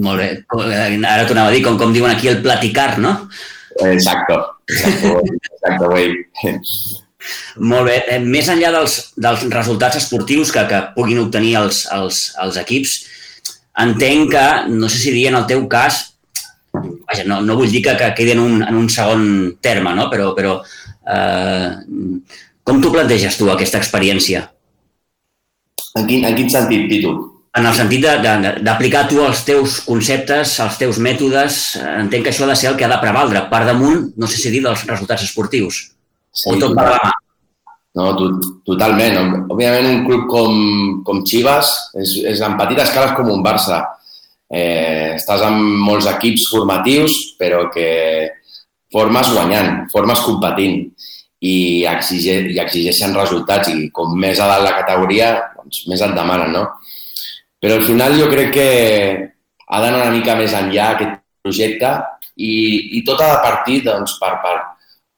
Molt 0.03 0.23
bé. 0.23 0.29
Ara 0.51 1.27
t'ho 1.29 1.37
anava 1.37 1.53
a 1.53 1.55
dir, 1.55 1.63
com, 1.65 1.79
com 1.79 1.95
diuen 1.95 2.11
aquí, 2.11 2.31
el 2.33 2.43
platicar, 2.43 2.97
no? 3.03 3.15
Exacto. 3.87 4.41
Exacto, 4.69 5.23
exacto 5.53 5.89
güey. 5.93 6.17
Molt 7.63 7.87
bé. 7.87 7.97
Eh, 8.11 8.19
més 8.19 8.49
enllà 8.51 8.73
dels, 8.75 8.99
dels 9.15 9.47
resultats 9.55 10.01
esportius 10.01 10.51
que, 10.55 10.65
que 10.71 10.81
puguin 10.97 11.23
obtenir 11.23 11.55
els, 11.63 11.85
els, 11.95 12.25
els 12.43 12.59
equips, 12.61 12.97
entenc 13.83 14.33
que, 14.35 14.47
no 14.75 14.91
sé 14.91 15.05
si 15.05 15.15
dir 15.15 15.29
en 15.31 15.39
el 15.39 15.47
teu 15.51 15.63
cas, 15.71 16.03
vaja, 16.73 17.25
no, 17.29 17.41
no 17.45 17.57
vull 17.59 17.71
dir 17.71 17.83
que, 17.85 17.97
que 17.99 18.13
quedi 18.17 18.35
en 18.37 18.41
un, 18.43 18.63
en 18.65 18.79
un 18.79 18.89
segon 18.91 19.25
terme, 19.61 19.95
no? 19.97 20.09
però, 20.13 20.33
però 20.37 20.57
eh, 20.63 21.69
com 22.65 22.81
t'ho 22.81 22.93
planteges 22.95 23.37
tu, 23.39 23.51
aquesta 23.53 23.81
experiència? 23.83 24.47
En 25.99 26.09
quin, 26.09 26.25
en 26.25 26.37
quin 26.39 26.51
sentit, 26.51 26.89
Pitu? 26.89 27.13
En 27.53 27.67
el 27.69 27.75
sentit 27.77 28.07
d'aplicar 28.65 29.05
tu 29.11 29.19
els 29.21 29.43
teus 29.45 29.81
conceptes, 29.85 30.55
els 30.65 30.79
teus 30.81 31.01
mètodes, 31.05 31.59
entenc 31.85 32.25
que 32.25 32.33
això 32.33 32.47
ha 32.47 32.53
de 32.55 32.57
ser 32.57 32.71
el 32.71 32.79
que 32.79 32.87
ha 32.87 32.93
de 32.95 33.01
prevaldre, 33.03 33.45
per 33.51 33.67
damunt, 33.69 34.07
no 34.17 34.31
sé 34.31 34.41
si 34.41 34.53
dir, 34.55 34.63
dels 34.65 34.87
resultats 34.89 35.27
esportius. 35.27 35.83
Sí, 36.33 36.49
o 36.49 36.57
tot 36.57 36.73
per 36.79 36.87
la 36.89 37.01
mà. 37.03 37.11
No, 38.01 38.07
totalment. 38.65 39.19
Òbviament, 39.53 39.91
un 39.91 40.05
club 40.07 40.23
com, 40.31 40.55
com 41.05 41.21
Chivas 41.29 41.75
és, 42.01 42.15
és 42.31 42.41
en 42.41 42.57
petita 42.57 42.87
escala 42.87 43.11
és 43.11 43.19
com 43.19 43.29
un 43.35 43.45
Barça 43.45 43.83
eh, 44.53 45.17
estàs 45.17 45.43
amb 45.47 45.81
molts 45.87 46.09
equips 46.11 46.47
formatius, 46.53 47.17
però 47.41 47.65
que 47.73 47.89
formes 48.93 49.33
guanyant, 49.33 49.87
formes 49.93 50.21
competint 50.27 50.83
i, 51.41 51.85
exige, 51.89 52.37
i 52.53 52.61
exigeixen 52.63 53.17
resultats 53.17 53.73
i 53.73 53.89
com 53.95 54.13
més 54.19 54.41
a 54.41 54.51
dalt 54.51 54.69
la 54.69 54.77
categoria, 54.83 55.33
doncs 55.57 55.87
més 55.91 56.05
et 56.05 56.15
demanen, 56.17 56.53
no? 56.55 56.67
Però 57.63 57.79
al 57.79 57.87
final 57.87 58.19
jo 58.19 58.29
crec 58.31 58.53
que 58.55 58.69
ha 59.73 59.81
d'anar 59.81 60.05
una 60.05 60.15
mica 60.15 60.37
més 60.37 60.55
enllà 60.59 60.93
aquest 60.93 61.19
projecte 61.43 61.93
i, 62.37 62.99
i 62.99 63.03
tot 63.07 63.23
ha 63.23 63.31
de 63.33 63.43
partir 63.45 63.81
doncs, 63.87 64.19
per, 64.21 64.35
per, 64.45 64.57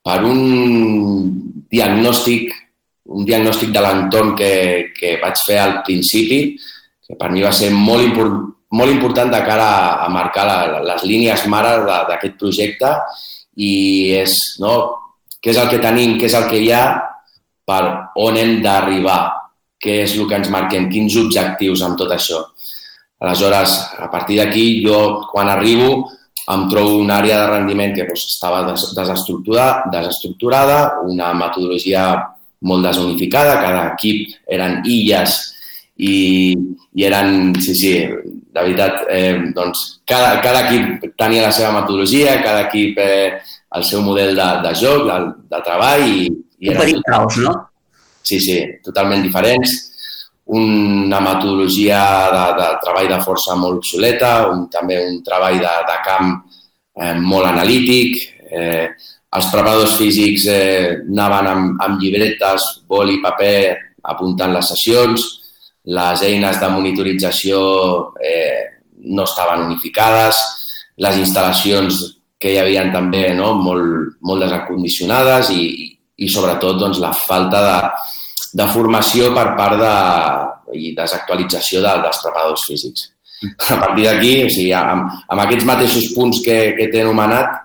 per 0.04 0.20
un 0.28 1.32
diagnòstic 1.72 2.52
un 3.04 3.24
diagnòstic 3.28 3.72
de 3.72 3.82
l'entorn 3.84 4.32
que, 4.38 4.52
que 4.96 5.16
vaig 5.20 5.40
fer 5.44 5.58
al 5.60 5.74
principi, 5.84 6.54
que 7.04 7.16
per 7.20 7.30
mi 7.32 7.42
va 7.44 7.52
ser 7.52 7.68
molt, 7.74 8.04
important 8.06 8.53
molt 8.74 8.92
important 8.92 9.30
de 9.32 9.40
cara 9.46 9.68
a, 10.04 10.08
marcar 10.12 10.44
la, 10.48 10.82
les 10.90 11.06
línies 11.06 11.46
mares 11.50 11.84
d'aquest 12.10 12.36
projecte 12.40 12.90
i 13.56 13.72
és 14.18 14.34
no, 14.62 14.74
què 15.40 15.52
és 15.52 15.60
el 15.60 15.70
que 15.70 15.82
tenim, 15.82 16.16
què 16.18 16.26
és 16.30 16.36
el 16.38 16.48
que 16.50 16.60
hi 16.62 16.72
ha, 16.74 16.84
per 17.64 17.82
on 18.20 18.36
hem 18.40 18.58
d'arribar, 18.64 19.20
què 19.80 20.02
és 20.04 20.16
el 20.18 20.28
que 20.28 20.38
ens 20.40 20.50
marquem, 20.52 20.90
quins 20.92 21.16
objectius 21.20 21.84
amb 21.84 21.98
tot 22.00 22.12
això. 22.12 22.42
Aleshores, 23.24 23.78
a 24.04 24.10
partir 24.12 24.40
d'aquí, 24.40 24.82
jo 24.84 24.98
quan 25.30 25.48
arribo 25.48 26.04
em 26.52 26.66
trobo 26.68 26.98
una 27.00 27.18
àrea 27.22 27.38
de 27.40 27.50
rendiment 27.54 27.94
que 27.96 28.04
doncs, 28.08 28.26
estava 28.34 28.62
desestructurada, 28.68 29.88
desestructurada, 29.92 30.78
una 31.08 31.32
metodologia 31.36 32.04
molt 32.68 32.84
desunificada, 32.84 33.60
cada 33.62 33.86
equip 33.94 34.34
eren 34.52 34.82
illes 34.88 35.38
i, 35.96 36.52
i 36.96 37.06
eren, 37.06 37.54
sí, 37.64 37.76
sí, 37.76 37.94
de 38.54 38.62
veritat, 38.62 39.00
eh, 39.10 39.50
doncs, 39.54 39.80
cada, 40.06 40.38
cada 40.40 40.68
equip 40.68 41.08
tenia 41.18 41.48
la 41.48 41.54
seva 41.54 41.72
metodologia, 41.80 42.36
cada 42.42 42.68
equip 42.68 43.00
eh, 43.02 43.40
el 43.74 43.84
seu 43.84 44.02
model 44.06 44.36
de, 44.38 44.46
de 44.62 44.74
joc, 44.78 45.08
de, 45.08 45.16
de 45.50 45.62
treball 45.66 46.04
i, 46.06 46.28
i. 46.62 46.70
Un 46.70 47.02
caos, 47.08 47.40
no? 47.42 47.56
Sí, 48.22 48.38
sí, 48.40 48.60
totalment 48.84 49.24
diferents. 49.26 49.74
Una 50.54 51.18
metodologia 51.24 52.00
de, 52.30 52.44
de 52.60 52.68
treball 52.84 53.10
de 53.10 53.20
força 53.26 53.56
molt 53.58 53.82
obsoleta, 53.82 54.34
un, 54.52 54.68
també 54.70 55.00
un 55.02 55.18
treball 55.26 55.58
de, 55.58 55.74
de 55.90 55.98
camp 56.06 56.30
eh, 57.00 57.14
molt 57.18 57.50
analític, 57.50 58.20
eh, 58.54 58.86
els 59.34 59.48
preparadors 59.50 59.96
físics 59.98 60.46
eh, 60.46 61.00
anaven 61.10 61.50
amb, 61.50 61.80
amb 61.82 61.98
llibretes, 61.98 62.68
boli, 62.86 63.18
paper, 63.24 63.80
apuntant 64.14 64.54
les 64.54 64.70
sessions, 64.70 65.24
les 65.84 66.22
eines 66.22 66.60
de 66.60 66.68
monitorització 66.72 67.58
eh, 68.22 68.80
no 69.04 69.24
estaven 69.24 69.66
unificades, 69.66 70.38
les 70.96 71.18
instal·lacions 71.20 72.00
que 72.40 72.54
hi 72.54 72.60
havia 72.60 72.86
també 72.92 73.28
no, 73.36 73.52
molt, 73.60 74.16
molt 74.24 74.44
desacondicionades 74.44 75.50
i, 75.52 75.64
i 76.16 76.28
sobretot 76.30 76.78
doncs, 76.80 77.00
la 77.02 77.12
falta 77.16 77.60
de, 77.64 77.78
de 78.60 78.68
formació 78.72 79.32
per 79.36 79.50
part 79.58 79.80
de, 79.80 79.96
i 80.78 80.94
desactualització 80.96 81.82
de, 81.84 81.92
dels 82.04 82.22
preparadors 82.22 82.64
físics. 82.68 83.10
A 83.74 83.76
partir 83.76 84.06
d'aquí, 84.08 84.32
o 84.46 84.48
sigui, 84.48 84.72
amb, 84.76 85.10
amb 85.28 85.44
aquests 85.44 85.68
mateixos 85.68 86.08
punts 86.16 86.40
que, 86.44 86.58
que 86.78 86.88
t'he 86.92 87.02
anomenat, 87.04 87.60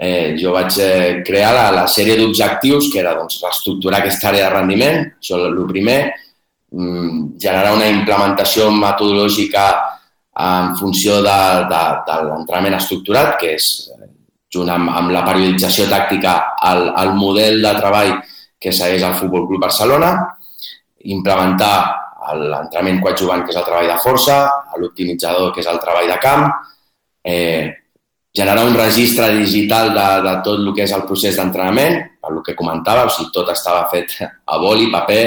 eh, 0.00 0.34
jo 0.40 0.56
vaig 0.56 0.74
eh, 0.82 1.20
crear 1.26 1.52
la, 1.54 1.68
la 1.76 1.86
sèrie 1.86 2.16
d'objectius, 2.18 2.88
que 2.90 2.98
era 3.02 3.14
doncs, 3.18 3.38
reestructurar 3.44 4.00
aquesta 4.00 4.32
àrea 4.32 4.48
de 4.48 4.56
rendiment, 4.56 5.04
això 5.20 5.38
és 5.38 5.46
el 5.52 5.60
primer, 5.70 6.00
Mm, 6.08 6.29
generar 6.70 7.74
una 7.74 7.88
implementació 7.90 8.70
metodològica 8.70 9.64
en 10.40 10.76
funció 10.78 11.18
de, 11.24 11.38
de, 11.70 11.80
de 12.06 12.18
l'entrenament 12.28 12.76
estructurat, 12.78 13.34
que 13.40 13.56
és, 13.56 13.70
junt 14.50 14.70
amb, 14.70 14.90
amb 14.90 15.12
la 15.14 15.24
periodització 15.26 15.86
tàctica, 15.90 16.36
el, 16.70 16.88
el 17.02 17.12
model 17.18 17.60
de 17.62 17.74
treball 17.78 18.14
que 18.60 18.72
segueix 18.74 19.04
el 19.06 19.16
Futbol 19.18 19.46
Club 19.48 19.62
Barcelona, 19.62 20.14
implementar 21.10 21.74
l'entrenament 22.36 23.00
coadjuvant, 23.02 23.44
que 23.44 23.54
és 23.54 23.58
el 23.58 23.66
treball 23.66 23.88
de 23.88 24.00
força, 24.02 24.40
l'optimitzador, 24.78 25.54
que 25.54 25.62
és 25.62 25.70
el 25.70 25.78
treball 25.82 26.10
de 26.10 26.18
camp, 26.22 26.48
eh, 27.24 27.70
generar 28.36 28.66
un 28.66 28.76
registre 28.76 29.30
digital 29.38 29.94
de, 29.94 30.08
de 30.26 30.34
tot 30.44 30.60
el 30.60 30.74
que 30.76 30.84
és 30.84 30.92
el 30.94 31.06
procés 31.08 31.38
d'entrenament, 31.38 31.96
per 32.20 32.34
el 32.34 32.42
que 32.46 32.58
comentava, 32.58 33.06
o 33.08 33.14
sigui, 33.14 33.32
tot 33.34 33.48
estava 33.54 33.88
fet 33.90 34.18
a 34.20 34.60
boli, 34.62 34.90
paper, 34.92 35.24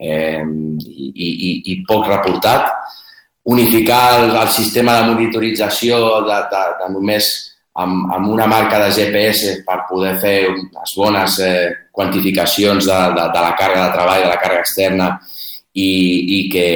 eh, 0.00 0.42
i, 0.80 1.28
i, 1.28 1.52
i 1.72 1.76
poc 1.88 2.08
reportat. 2.08 2.66
Unificar 3.50 4.20
el, 4.20 4.34
el 4.36 4.50
sistema 4.52 4.98
de 4.98 5.12
monitorització 5.12 6.00
de, 6.26 6.40
de, 6.50 6.64
de 6.80 6.90
només 6.92 7.28
amb, 7.80 8.10
amb 8.12 8.32
una 8.32 8.46
marca 8.50 8.80
de 8.82 8.90
GPS 8.96 9.60
per 9.66 9.84
poder 9.88 10.16
fer 10.20 10.36
unes 10.50 10.96
bones 10.96 11.38
eh, 11.44 11.68
quantificacions 11.92 12.86
de, 12.86 12.98
de, 13.16 13.28
de 13.34 13.44
la 13.44 13.54
càrrega 13.58 13.86
de 13.86 13.94
treball, 13.96 14.24
de 14.24 14.32
la 14.32 14.40
càrrega 14.40 14.64
externa 14.64 15.12
i, 15.72 15.90
i 16.38 16.40
que 16.52 16.66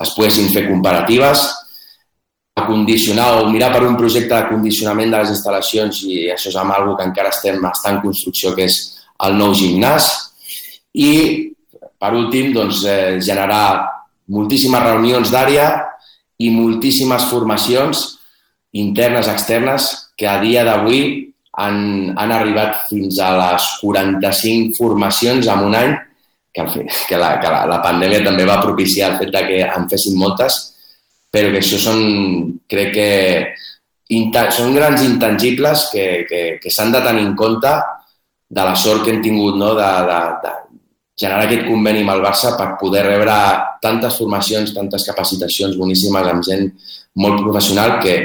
es 0.00 0.14
poguessin 0.16 0.48
fer 0.54 0.64
comparatives, 0.68 1.42
acondicionar 2.60 3.40
o 3.40 3.48
mirar 3.50 3.70
per 3.74 3.84
un 3.86 3.96
projecte 3.98 4.34
de 4.34 4.48
condicionament 4.48 5.12
de 5.12 5.20
les 5.22 5.34
instal·lacions 5.34 6.02
i 6.08 6.22
això 6.32 6.50
és 6.50 6.58
amb 6.60 6.74
algo 6.76 6.96
que 6.96 7.06
encara 7.08 7.32
estem 7.32 7.60
està 7.68 7.94
en 7.94 8.00
construcció, 8.04 8.54
que 8.56 8.66
és 8.68 8.80
el 9.26 9.36
nou 9.38 9.54
gimnàs. 9.56 10.08
I 10.96 11.49
per 12.00 12.14
últim, 12.16 12.54
doncs, 12.56 12.84
eh, 12.88 13.18
generar 13.20 13.84
moltíssimes 14.32 14.82
reunions 14.86 15.32
d'àrea 15.32 15.68
i 16.40 16.48
moltíssimes 16.54 17.26
formacions 17.28 18.06
internes, 18.72 19.28
externes, 19.28 19.90
que 20.16 20.28
a 20.30 20.38
dia 20.40 20.64
d'avui 20.64 21.02
han, 21.60 22.14
han 22.16 22.32
arribat 22.32 22.84
fins 22.88 23.18
a 23.20 23.32
les 23.36 23.66
45 23.82 24.78
formacions 24.78 25.48
en 25.50 25.66
un 25.66 25.76
any, 25.76 25.96
que, 26.52 26.64
que, 27.08 27.18
la, 27.18 27.34
que 27.42 27.50
la, 27.50 27.64
la 27.68 27.80
pandèmia 27.84 28.24
també 28.24 28.46
va 28.48 28.60
propiciar 28.62 29.12
el 29.12 29.18
fet 29.20 29.36
que 29.46 29.60
en 29.66 29.88
fessin 29.90 30.16
moltes, 30.18 30.58
però 31.30 31.52
que 31.52 31.60
això 31.62 31.78
són, 31.78 32.00
crec 32.70 32.94
que, 32.96 33.10
són 34.56 34.74
grans 34.74 35.04
intangibles 35.06 35.88
que, 35.92 36.26
que, 36.26 36.40
que 36.62 36.72
s'han 36.74 36.90
de 36.94 37.02
tenir 37.04 37.28
en 37.28 37.36
compte 37.38 37.70
de 38.50 38.64
la 38.66 38.74
sort 38.74 39.04
que 39.04 39.14
hem 39.14 39.22
tingut 39.22 39.54
no? 39.58 39.74
de, 39.78 39.90
de, 40.08 40.20
de, 40.42 40.54
generar 41.20 41.44
aquest 41.46 41.66
conveni 41.68 42.04
amb 42.04 42.14
el 42.14 42.22
Barça 42.24 42.54
per 42.56 42.74
poder 42.80 43.04
rebre 43.06 43.36
tantes 43.84 44.16
formacions, 44.20 44.72
tantes 44.76 45.04
capacitacions 45.08 45.76
boníssimes 45.76 46.30
amb 46.32 46.46
gent 46.46 46.70
molt 47.20 47.42
professional 47.44 47.98
que 48.00 48.16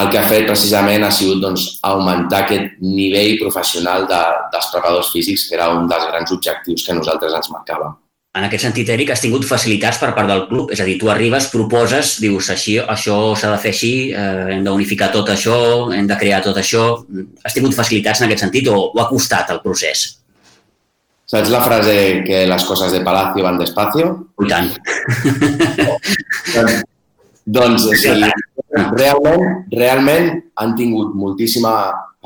el 0.00 0.10
que 0.10 0.20
ha 0.20 0.28
fet 0.28 0.46
precisament 0.46 1.02
ha 1.04 1.10
sigut 1.12 1.40
doncs, 1.42 1.64
augmentar 1.86 2.44
aquest 2.44 2.78
nivell 2.84 3.34
professional 3.40 4.06
de, 4.08 4.20
dels 4.52 4.68
preparadors 4.72 5.10
físics, 5.12 5.48
que 5.48 5.58
era 5.58 5.72
un 5.74 5.90
dels 5.90 6.06
grans 6.12 6.30
objectius 6.36 6.86
que 6.86 6.96
nosaltres 6.96 7.34
ens 7.36 7.50
marcàvem. 7.52 7.98
En 8.38 8.46
aquest 8.46 8.62
sentit, 8.62 8.86
Eric, 8.94 9.08
has 9.10 9.24
tingut 9.24 9.42
facilitats 9.42 9.98
per 9.98 10.12
part 10.14 10.30
del 10.30 10.44
club? 10.46 10.70
És 10.70 10.78
a 10.78 10.86
dir, 10.86 10.94
tu 11.00 11.10
arribes, 11.10 11.48
proposes, 11.50 12.12
dius, 12.22 12.52
així, 12.54 12.76
això 12.78 13.16
s'ha 13.34 13.50
de 13.50 13.58
fer 13.58 13.72
així, 13.74 13.92
eh, 14.14 14.54
hem 14.54 14.62
d'unificar 14.62 15.10
tot 15.10 15.32
això, 15.34 15.58
hem 15.96 16.06
de 16.06 16.18
crear 16.20 16.38
tot 16.46 16.62
això. 16.62 16.84
Has 17.42 17.58
tingut 17.58 17.74
facilitats 17.74 18.22
en 18.22 18.28
aquest 18.28 18.46
sentit 18.46 18.70
o, 18.70 18.78
o 18.94 19.02
ha 19.02 19.08
costat 19.10 19.50
el 19.50 19.58
procés? 19.66 20.06
Saps 21.30 21.50
la 21.52 21.60
frase 21.62 22.24
que 22.26 22.42
les 22.50 22.64
coses 22.66 22.90
de 22.90 23.00
Palacio 23.06 23.44
van 23.46 23.58
despacio? 23.60 24.06
I 24.42 24.48
tant. 24.50 24.70
doncs, 27.56 27.86
sí, 28.02 28.10
realment, 28.98 29.44
realment 29.70 30.26
han 30.58 30.74
tingut 30.78 31.14
moltíssima 31.14 31.74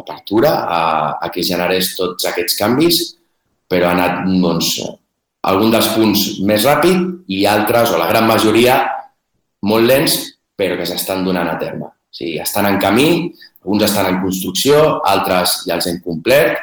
apertura 0.01 0.55
a, 0.65 0.81
a 1.21 1.29
que 1.35 1.45
generés 1.45 1.93
tots 1.99 2.31
aquests 2.31 2.57
canvis, 2.57 3.03
però 3.69 3.91
ha 3.91 3.95
anat 3.99 4.25
doncs, 4.41 4.73
algun 5.53 5.75
dels 5.75 5.91
punts 5.93 6.25
més 6.49 6.65
ràpid 6.65 7.29
i 7.29 7.45
altres, 7.45 7.93
o 7.93 8.01
la 8.01 8.09
gran 8.09 8.25
majoria, 8.31 8.79
molt 9.69 9.85
lents, 9.85 10.17
però 10.57 10.81
que 10.81 10.89
s'estan 10.89 11.27
donant 11.29 11.53
a 11.53 11.59
terme. 11.61 11.93
O 11.93 12.15
sigui, 12.15 12.39
estan 12.41 12.73
en 12.73 12.81
camí, 12.81 13.09
alguns 13.67 13.85
estan 13.85 14.15
en 14.15 14.23
construcció, 14.25 14.81
altres 15.13 15.61
ja 15.69 15.77
els 15.77 15.93
hem 15.93 16.01
complert 16.01 16.57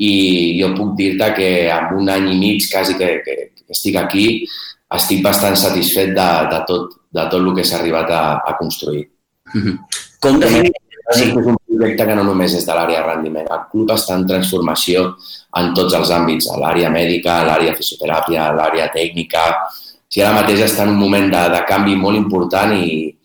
i 0.00 0.12
jo 0.56 0.72
puc 0.76 0.94
dir-te 0.98 1.28
que 1.36 1.48
amb 1.74 1.96
un 2.00 2.08
any 2.08 2.30
i 2.32 2.36
mig 2.40 2.66
quasi 2.72 2.96
que, 2.96 3.10
que, 3.24 3.36
que 3.52 3.74
estic 3.76 3.98
aquí 4.00 4.26
estic 4.96 5.22
bastant 5.22 5.56
satisfet 5.58 6.14
de, 6.16 6.28
de, 6.50 6.60
tot, 6.68 6.94
de 7.12 7.24
tot 7.30 7.40
el 7.40 7.50
que 7.56 7.64
s'ha 7.66 7.78
arribat 7.78 8.10
a, 8.10 8.22
a 8.42 8.56
construir. 8.58 9.04
Mm 9.54 9.60
-hmm. 9.62 9.76
Com 10.20 10.40
definir... 10.40 10.72
Sí. 11.10 11.24
És 11.24 11.34
un 11.34 11.56
projecte 11.66 12.06
que 12.06 12.14
no 12.14 12.22
només 12.22 12.52
és 12.54 12.66
de 12.66 12.72
l'àrea 12.72 13.00
de 13.00 13.06
rendiment. 13.06 13.46
El 13.50 13.62
club 13.72 13.88
està 13.90 14.14
en 14.14 14.26
transformació 14.26 15.16
en 15.58 15.72
tots 15.74 15.94
els 15.94 16.10
àmbits, 16.10 16.46
a 16.46 16.58
l'àrea 16.60 16.90
mèdica, 16.90 17.40
a 17.40 17.44
l'àrea 17.44 17.74
fisioteràpia, 17.74 18.44
a 18.46 18.52
l'àrea 18.52 18.86
tècnica. 18.94 19.40
Si 20.08 20.22
ara 20.22 20.36
mateix 20.40 20.60
està 20.60 20.82
en 20.82 20.88
un 20.90 21.00
moment 21.00 21.26
de, 21.30 21.48
de 21.48 21.64
canvi 21.66 21.96
molt 21.96 22.16
important 22.16 22.72
i, 22.72 23.16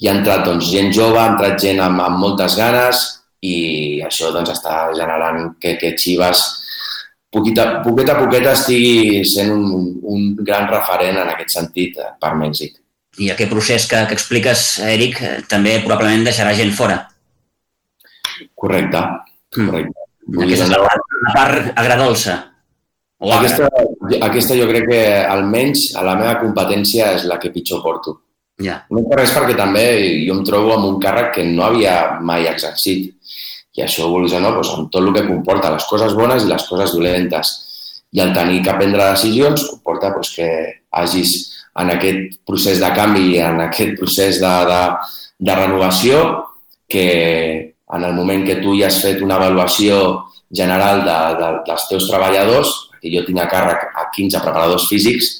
i 0.00 0.08
ha 0.08 0.16
entrat 0.18 0.44
doncs, 0.44 0.66
gent 0.66 0.92
jove, 0.92 1.18
ha 1.18 1.30
entrat 1.30 1.60
gent 1.60 1.80
amb, 1.80 2.00
amb 2.00 2.18
moltes 2.18 2.56
ganes 2.56 3.17
i 3.44 4.00
això 4.06 4.32
doncs, 4.34 4.50
està 4.56 4.88
generant 4.96 5.52
que, 5.60 5.76
que 5.78 5.94
Chivas 5.98 6.42
poqueta, 7.30 7.82
poqueta 7.84 8.16
a 8.16 8.22
poqueta 8.24 8.56
estigui 8.56 9.22
sent 9.28 9.52
un, 9.52 9.94
un 10.02 10.28
gran 10.40 10.68
referent 10.72 11.20
en 11.22 11.32
aquest 11.34 11.54
sentit 11.58 11.98
eh, 12.00 12.12
per 12.20 12.34
Mèxic. 12.40 12.78
I 13.18 13.32
aquest 13.34 13.50
procés 13.50 13.86
que, 13.90 14.00
que 14.08 14.16
expliques, 14.18 14.66
Eric, 14.86 15.22
eh, 15.22 15.38
també 15.50 15.78
probablement 15.84 16.26
deixarà 16.28 16.54
gent 16.58 16.74
fora. 16.74 17.00
Correcte, 18.54 19.02
mm. 19.56 19.66
correcte. 19.66 20.06
Mm. 20.28 20.44
Aquesta 20.44 20.68
és 20.68 20.72
la 20.74 20.84
part, 20.84 21.18
la 21.24 21.34
part 21.34 21.82
agradolça. 21.82 22.38
O 23.18 23.32
aquesta, 23.34 23.66
aquesta 24.22 24.54
jo 24.54 24.68
crec 24.70 24.84
que 24.92 25.02
almenys 25.26 25.88
a 25.98 26.04
la 26.06 26.14
meva 26.20 26.36
competència 26.38 27.08
és 27.16 27.24
la 27.26 27.38
que 27.42 27.50
pitjor 27.50 27.82
porto. 27.82 28.14
Ja. 28.62 28.80
No 28.94 29.04
per 29.06 29.20
res 29.20 29.32
perquè 29.34 29.56
també 29.58 29.84
jo 30.26 30.36
em 30.36 30.44
trobo 30.46 30.74
amb 30.74 30.86
un 30.86 31.00
càrrec 31.02 31.32
que 31.36 31.46
no 31.46 31.64
havia 31.66 32.18
mai 32.22 32.46
exercit. 32.50 33.16
I 33.78 33.84
això, 33.84 34.08
vulguis 34.10 34.34
o 34.34 34.42
no, 34.42 34.50
doncs, 34.56 34.72
amb 34.74 34.90
tot 34.90 35.06
el 35.06 35.14
que 35.14 35.26
comporta, 35.28 35.70
les 35.76 35.86
coses 35.86 36.16
bones 36.18 36.44
i 36.44 36.50
les 36.50 36.66
coses 36.66 36.96
dolentes. 36.96 37.54
I 38.16 38.24
el 38.24 38.32
tenir 38.34 38.62
que 38.66 38.74
prendre 38.74 39.12
decisions 39.12 39.68
comporta 39.70 40.10
doncs, 40.16 40.32
que 40.34 40.48
hagis 40.98 41.36
en 41.78 41.92
aquest 41.94 42.40
procés 42.48 42.82
de 42.82 42.90
canvi, 42.96 43.38
en 43.38 43.60
aquest 43.68 43.94
procés 44.00 44.40
de, 44.42 44.54
de, 44.66 44.80
de 45.46 45.58
renovació, 45.60 46.22
que 46.90 47.06
en 47.94 48.04
el 48.04 48.16
moment 48.16 48.44
que 48.48 48.58
tu 48.64 48.74
ja 48.80 48.88
has 48.88 48.98
fet 49.04 49.22
una 49.22 49.38
avaluació 49.38 50.00
general 50.50 51.04
de, 51.06 51.18
de, 51.38 51.52
dels 51.68 51.86
teus 51.92 52.08
treballadors, 52.10 52.74
que 52.98 53.12
jo 53.12 53.22
tinc 53.28 53.44
a 53.44 53.48
càrrec 53.52 53.86
a 53.94 54.08
15 54.14 54.42
preparadors 54.42 54.88
físics, 54.90 55.30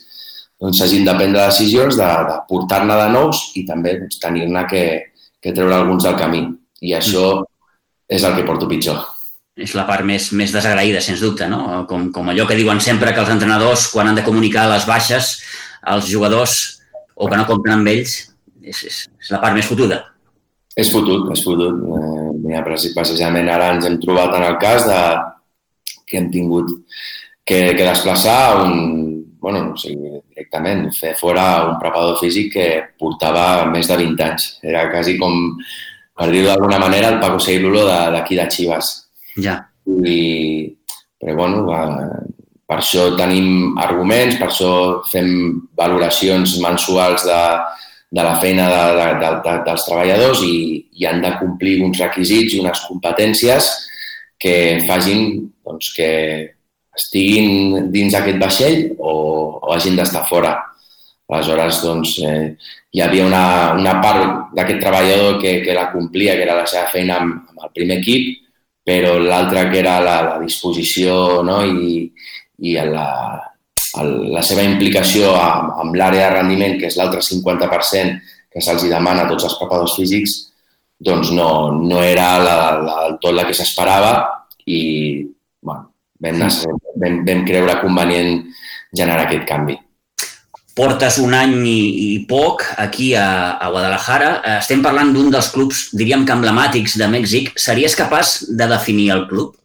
doncs 0.63 0.79
s'hagin 0.79 1.07
de 1.07 1.15
prendre 1.19 1.47
decisions 1.51 1.99
de, 1.99 2.09
de 2.29 2.41
portar-ne 2.51 3.03
de 3.03 3.11
nous 3.15 3.43
i 3.59 3.65
també 3.67 3.99
doncs, 3.99 4.19
tenir-ne 4.23 4.65
que, 4.71 4.85
que 5.43 5.55
treure 5.55 5.81
alguns 5.81 6.07
del 6.07 6.19
camí. 6.21 6.45
I 6.87 6.95
això 6.99 7.25
és 8.09 8.25
el 8.25 8.37
que 8.37 8.47
porto 8.49 8.69
pitjor. 8.71 9.05
És 9.59 9.75
la 9.75 9.85
part 9.89 10.07
més, 10.07 10.31
més 10.39 10.53
desagraïda, 10.55 11.03
sens 11.03 11.21
dubte, 11.23 11.49
no? 11.51 11.85
Com, 11.91 12.09
com 12.15 12.31
allò 12.31 12.47
que 12.47 12.57
diuen 12.59 12.81
sempre 12.81 13.13
que 13.13 13.23
els 13.25 13.33
entrenadors, 13.33 13.89
quan 13.93 14.09
han 14.09 14.19
de 14.19 14.25
comunicar 14.27 14.69
les 14.71 14.87
baixes 14.87 15.33
als 15.83 16.07
jugadors 16.11 16.59
o 17.19 17.27
que 17.27 17.39
no 17.39 17.47
compten 17.49 17.75
amb 17.75 17.91
ells, 17.91 18.15
és, 18.63 18.85
és, 18.87 19.01
és 19.19 19.33
la 19.35 19.43
part 19.43 19.57
més 19.57 19.67
fotuda. 19.67 20.05
És 20.79 20.93
fotut, 20.95 21.27
és 21.35 21.43
fotut. 21.43 21.83
Eh, 22.49 22.63
precisament 22.95 23.51
ara 23.51 23.73
ens 23.75 23.87
hem 23.89 23.99
trobat 24.01 24.37
en 24.39 24.47
el 24.47 24.59
cas 24.63 24.87
de 24.87 25.01
que 26.09 26.21
hem 26.21 26.31
tingut 26.33 26.71
que, 27.45 27.75
que 27.75 27.85
desplaçar 27.85 28.63
un, 28.63 29.09
bueno, 29.43 29.73
o 29.73 29.77
sigui, 29.81 30.21
directament, 30.31 30.87
fer 30.95 31.15
fora 31.19 31.45
un 31.67 31.77
preparador 31.83 32.19
físic 32.23 32.53
que 32.55 32.69
portava 33.01 33.67
més 33.73 33.91
de 33.91 33.99
20 34.01 34.27
anys. 34.27 34.49
Era 34.63 34.87
quasi 34.93 35.17
com, 35.21 35.57
per 36.19 36.31
dir-ho 36.33 36.51
d'alguna 36.51 36.81
manera, 36.83 37.13
el 37.15 37.21
Paco 37.23 37.39
Seilulo 37.43 37.85
d'aquí 37.87 38.35
de, 38.35 38.43
de 38.43 38.49
Chivas. 38.55 38.91
Ja. 39.39 39.61
I, 39.87 40.19
però, 41.19 41.37
bueno, 41.39 41.63
va, 41.69 41.85
per 42.69 42.81
això 42.83 43.09
tenim 43.17 43.79
arguments, 43.81 44.37
per 44.41 44.51
això 44.51 44.73
fem 45.09 45.31
valoracions 45.79 46.59
mensuals 46.61 47.25
de, 47.25 47.43
de 48.11 48.25
la 48.25 48.37
feina 48.43 48.69
de, 48.73 48.83
de, 48.99 49.09
de, 49.23 49.31
de, 49.47 49.55
dels 49.71 49.87
treballadors 49.87 50.43
i, 50.45 50.57
i 50.99 51.09
han 51.09 51.23
de 51.25 51.33
complir 51.41 51.79
uns 51.87 52.01
requisits 52.03 52.57
i 52.57 52.63
unes 52.63 52.85
competències 52.89 53.71
que 54.39 54.55
facin 54.89 55.49
doncs, 55.67 55.93
que 55.97 56.11
estiguin 56.99 57.91
dins 57.95 58.15
d'aquest 58.15 58.41
vaixell 58.43 58.79
o, 58.99 59.13
o 59.63 59.75
hagin 59.75 59.99
d'estar 59.99 60.25
fora. 60.29 60.57
Aleshores, 61.29 61.83
doncs, 61.85 62.15
eh, 62.25 62.57
hi 62.97 63.03
havia 63.05 63.27
una, 63.29 63.45
una 63.77 63.99
part 64.01 64.55
d'aquest 64.57 64.81
treballador 64.81 65.37
que, 65.43 65.59
que 65.65 65.75
la 65.77 65.91
complia, 65.93 66.37
que 66.39 66.47
era 66.47 66.57
la 66.57 66.67
seva 66.67 66.89
feina 66.89 67.19
amb, 67.21 67.51
amb 67.53 67.67
el 67.67 67.73
primer 67.77 67.99
equip, 68.01 68.31
però 68.89 69.19
l'altra 69.21 69.67
que 69.69 69.83
era 69.83 69.99
la, 70.01 70.17
la 70.25 70.37
disposició 70.41 71.43
no? 71.45 71.61
i, 71.69 72.07
i 72.65 72.73
la, 72.89 73.09
el, 74.01 74.13
la 74.33 74.43
seva 74.47 74.65
implicació 74.65 75.35
amb, 75.37 75.75
amb 75.83 75.99
l'àrea 76.01 76.31
de 76.31 76.37
rendiment, 76.39 76.79
que 76.81 76.89
és 76.89 76.97
l'altre 76.97 77.21
50% 77.25 78.17
que 78.49 78.63
se'ls 78.65 78.87
demana 78.89 79.27
a 79.27 79.31
tots 79.31 79.45
els 79.51 79.59
preparadors 79.61 79.99
físics, 79.99 80.39
doncs 80.99 81.31
no, 81.37 81.51
no 81.77 82.01
era 82.03 82.31
la, 82.43 82.57
la, 82.83 82.97
tot 83.21 83.37
la 83.37 83.45
que 83.47 83.55
s'esperava 83.55 84.15
i 84.67 84.81
bueno, 85.61 85.91
vam, 86.25 86.41
vam, 86.97 87.21
vam 87.29 87.45
creure 87.47 87.77
convenient 87.85 88.41
generar 88.97 89.27
aquest 89.27 89.45
canvi. 89.49 89.77
Portes 90.79 91.17
un 91.19 91.35
any 91.35 91.57
i, 91.67 91.79
i 92.07 92.09
poc 92.31 92.63
aquí 92.79 93.11
a, 93.19 93.59
a 93.59 93.71
Guadalajara. 93.75 94.29
Estem 94.61 94.83
parlant 94.85 95.11
d'un 95.15 95.33
dels 95.35 95.51
clubs, 95.51 95.89
diríem 95.99 96.23
que 96.27 96.37
emblemàtics 96.37 96.95
de 97.01 97.09
Mèxic. 97.11 97.51
Series 97.59 97.97
capaç 97.99 98.45
de 98.47 98.69
definir 98.71 99.09
el 99.17 99.25
club? 99.31 99.57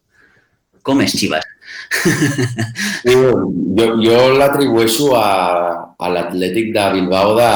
Com 0.82 1.04
és 1.06 1.13
Chivas? 1.13 1.45
Sí, 3.04 3.13
jo, 3.78 3.88
jo 4.02 4.17
l'atribueixo 4.39 5.12
a, 5.19 5.28
a 5.93 6.10
l'Atlètic 6.15 6.73
de 6.73 6.88
Bilbao 6.97 7.38
de, 7.38 7.52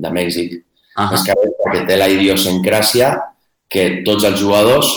de 0.00 0.14
Mèxic. 0.16 0.56
Uh 0.96 1.04
-huh. 1.04 1.14
És 1.14 1.22
que, 1.28 1.36
perquè 1.60 1.84
té 1.86 1.96
la 2.00 2.08
idiosincràsia 2.08 3.12
que 3.68 4.02
tots 4.04 4.24
els 4.24 4.40
jugadors 4.40 4.88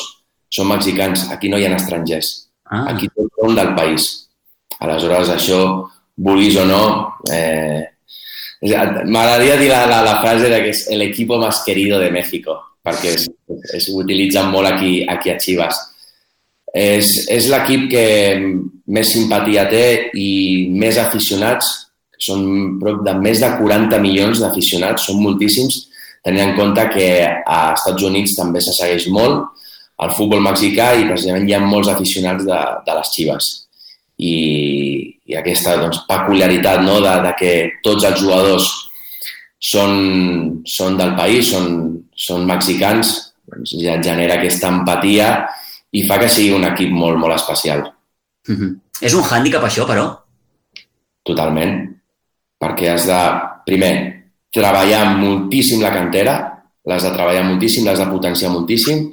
són 0.50 0.72
mexicans. 0.72 1.28
Aquí 1.32 1.50
no 1.50 1.60
hi 1.60 1.66
ha 1.66 1.76
estrangers. 1.76 2.48
Ah. 2.66 2.86
Aquí 2.94 3.10
tots 3.12 3.36
són 3.36 3.56
del 3.56 3.76
país. 3.76 4.28
Aleshores, 4.80 5.30
això, 5.30 5.90
vulguis 6.22 6.58
o 6.62 6.66
no, 6.70 6.84
eh, 7.34 7.82
m'agradaria 8.62 9.58
dir 9.58 9.72
la, 9.72 9.86
la, 9.90 10.02
la 10.06 10.20
frase 10.22 10.50
de 10.50 10.60
que 10.62 10.74
és 10.76 10.86
el 10.94 11.02
equipo 11.02 11.40
más 11.42 11.64
querido 11.66 12.00
de 12.00 12.12
México, 12.14 12.60
perquè 12.86 13.16
es, 13.18 13.30
es, 13.74 13.90
utilitzen 13.90 14.52
molt 14.54 14.70
aquí, 14.70 15.02
aquí 15.10 15.34
a 15.34 15.40
Chivas 15.42 15.80
és, 16.74 17.08
és 17.30 17.48
l'equip 17.52 17.88
que 17.92 18.06
més 18.92 19.12
simpatia 19.12 19.68
té 19.70 20.12
i 20.16 20.68
més 20.72 20.98
aficionats, 20.98 21.68
són 22.22 22.78
prop 22.80 23.02
de 23.06 23.16
més 23.18 23.42
de 23.42 23.50
40 23.58 24.00
milions 24.04 24.42
d'aficionats, 24.42 25.08
són 25.08 25.22
moltíssims, 25.24 25.88
tenint 26.24 26.52
en 26.52 26.56
compte 26.58 26.86
que 26.94 27.10
a 27.26 27.62
Estats 27.74 28.04
Units 28.06 28.38
també 28.38 28.62
se 28.62 28.76
segueix 28.78 29.10
molt 29.10 29.50
el 30.02 30.14
futbol 30.18 30.42
mexicà 30.42 30.94
i 30.98 31.08
precisament 31.10 31.48
hi 31.50 31.56
ha 31.58 31.64
molts 31.64 31.90
aficionats 31.92 32.46
de, 32.46 32.60
de 32.86 32.98
les 32.98 33.12
Chivas. 33.16 33.50
I, 34.22 34.36
i 35.26 35.38
aquesta 35.40 35.78
doncs, 35.82 36.04
peculiaritat 36.10 36.84
no, 36.86 37.00
de, 37.02 37.14
de 37.26 37.34
que 37.40 37.52
tots 37.86 38.06
els 38.06 38.20
jugadors 38.22 38.68
són, 39.62 40.62
són 40.66 40.98
del 41.00 41.16
país, 41.18 41.50
són, 41.54 41.72
són 42.14 42.46
mexicans, 42.50 43.16
doncs 43.50 43.76
ja 43.82 43.98
genera 44.04 44.38
aquesta 44.38 44.70
empatia 44.70 45.32
i 45.92 46.06
fa 46.08 46.20
que 46.22 46.30
sigui 46.32 46.54
un 46.56 46.68
equip 46.70 46.94
molt, 46.94 47.18
molt 47.20 47.36
especial. 47.36 47.84
Mm 48.48 48.56
-hmm. 48.56 48.80
És 49.02 49.14
un 49.14 49.24
hàndicap 49.24 49.64
això, 49.64 49.86
però? 49.88 50.06
Totalment. 51.24 51.74
Perquè 52.62 52.94
has 52.94 53.06
de, 53.06 53.22
primer, 53.66 53.94
treballar 54.54 55.18
moltíssim 55.18 55.82
la 55.82 55.94
cantera, 55.94 56.36
l'has 56.86 57.04
de 57.04 57.12
treballar 57.14 57.44
moltíssim, 57.48 57.86
l'has 57.86 58.00
de 58.00 58.08
potenciar 58.12 58.52
moltíssim 58.52 59.10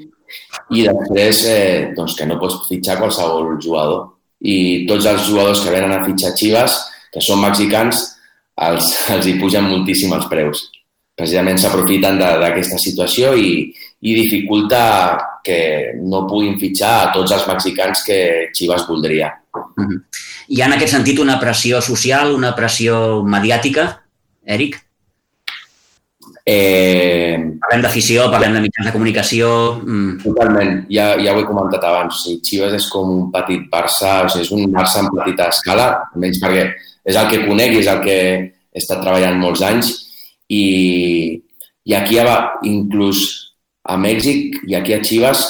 i 0.76 0.84
després 0.84 1.44
eh, 1.48 1.92
doncs 1.96 2.16
que 2.18 2.26
no 2.26 2.38
pots 2.40 2.68
fitxar 2.68 2.98
qualsevol 2.98 3.56
jugador. 3.62 4.17
I 4.40 4.86
tots 4.88 5.06
els 5.10 5.26
jugadors 5.26 5.64
que 5.64 5.74
venen 5.74 5.94
a 5.96 6.04
fitxar 6.04 6.34
Chivas, 6.38 6.78
que 7.12 7.22
són 7.24 7.42
mexicans, 7.42 8.04
els, 8.68 8.90
els 9.14 9.26
hi 9.26 9.38
pugen 9.40 9.70
moltíssim 9.70 10.14
els 10.14 10.28
preus. 10.30 10.68
Precisament 11.18 11.58
s'aprofiten 11.58 12.20
d'aquesta 12.20 12.78
situació 12.78 13.32
i, 13.34 13.64
i 14.06 14.14
dificulta 14.14 14.80
que 15.42 15.58
no 15.98 16.26
puguin 16.30 16.58
fitxar 16.60 16.92
a 17.00 17.08
tots 17.16 17.34
els 17.34 17.46
mexicans 17.48 18.04
que 18.06 18.18
Chivas 18.54 18.86
voldria. 18.86 19.32
Mm 19.76 19.86
-hmm. 19.86 20.02
Hi 20.48 20.60
ha 20.62 20.66
en 20.66 20.72
aquest 20.72 20.92
sentit 20.92 21.18
una 21.18 21.40
pressió 21.40 21.80
social, 21.82 22.32
una 22.34 22.54
pressió 22.54 23.22
mediàtica, 23.24 24.02
Eric? 24.46 24.78
Eh... 26.44 27.17
Parlem 27.62 27.82
d'afició, 27.84 28.26
parlem 28.32 28.56
de 28.56 28.62
mitjans 28.64 28.88
de 28.88 28.92
comunicació... 28.94 29.48
Mm. 29.84 30.18
Totalment, 30.24 30.74
ja, 30.92 31.10
ja 31.20 31.34
ho 31.34 31.42
he 31.42 31.46
comentat 31.48 31.84
abans. 31.88 32.18
O 32.18 32.22
sigui, 32.24 32.42
Chivas 32.46 32.76
és 32.78 32.86
com 32.92 33.10
un 33.14 33.26
petit 33.34 33.66
Barça, 33.72 34.12
o 34.26 34.30
sigui, 34.32 34.46
és 34.46 34.52
un 34.56 34.68
Barça 34.74 35.02
en 35.02 35.10
petita 35.14 35.48
escala, 35.52 35.88
almenys 36.14 36.40
perquè 36.42 36.68
és 37.08 37.16
el 37.16 37.28
que 37.30 37.44
conec 37.46 37.74
i 37.74 37.82
és 37.82 37.90
el 37.90 38.02
que 38.04 38.18
he 38.18 38.80
estat 38.80 39.00
treballant 39.02 39.38
molts 39.40 39.62
anys 39.64 39.92
i, 40.52 41.40
i 41.88 41.94
aquí 41.96 42.18
inclús 42.68 43.24
a 43.88 43.96
Mèxic 43.96 44.60
i 44.68 44.76
aquí 44.76 44.94
a 44.94 45.00
Chivas 45.02 45.44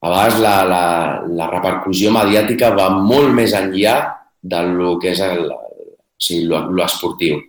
a 0.00 0.10
vegades 0.10 0.38
la, 0.40 0.54
la, 0.64 0.84
la 1.26 1.48
repercussió 1.50 2.12
mediàtica 2.14 2.70
va 2.76 2.88
molt 2.94 3.34
més 3.34 3.52
enllà 3.52 3.98
del 4.40 4.78
que 5.02 5.12
és 5.12 5.20
el, 5.20 5.48
o 5.50 6.22
sigui, 6.22 6.46
lo, 6.48 6.64
lo 6.70 6.84
esportiu 6.84 7.40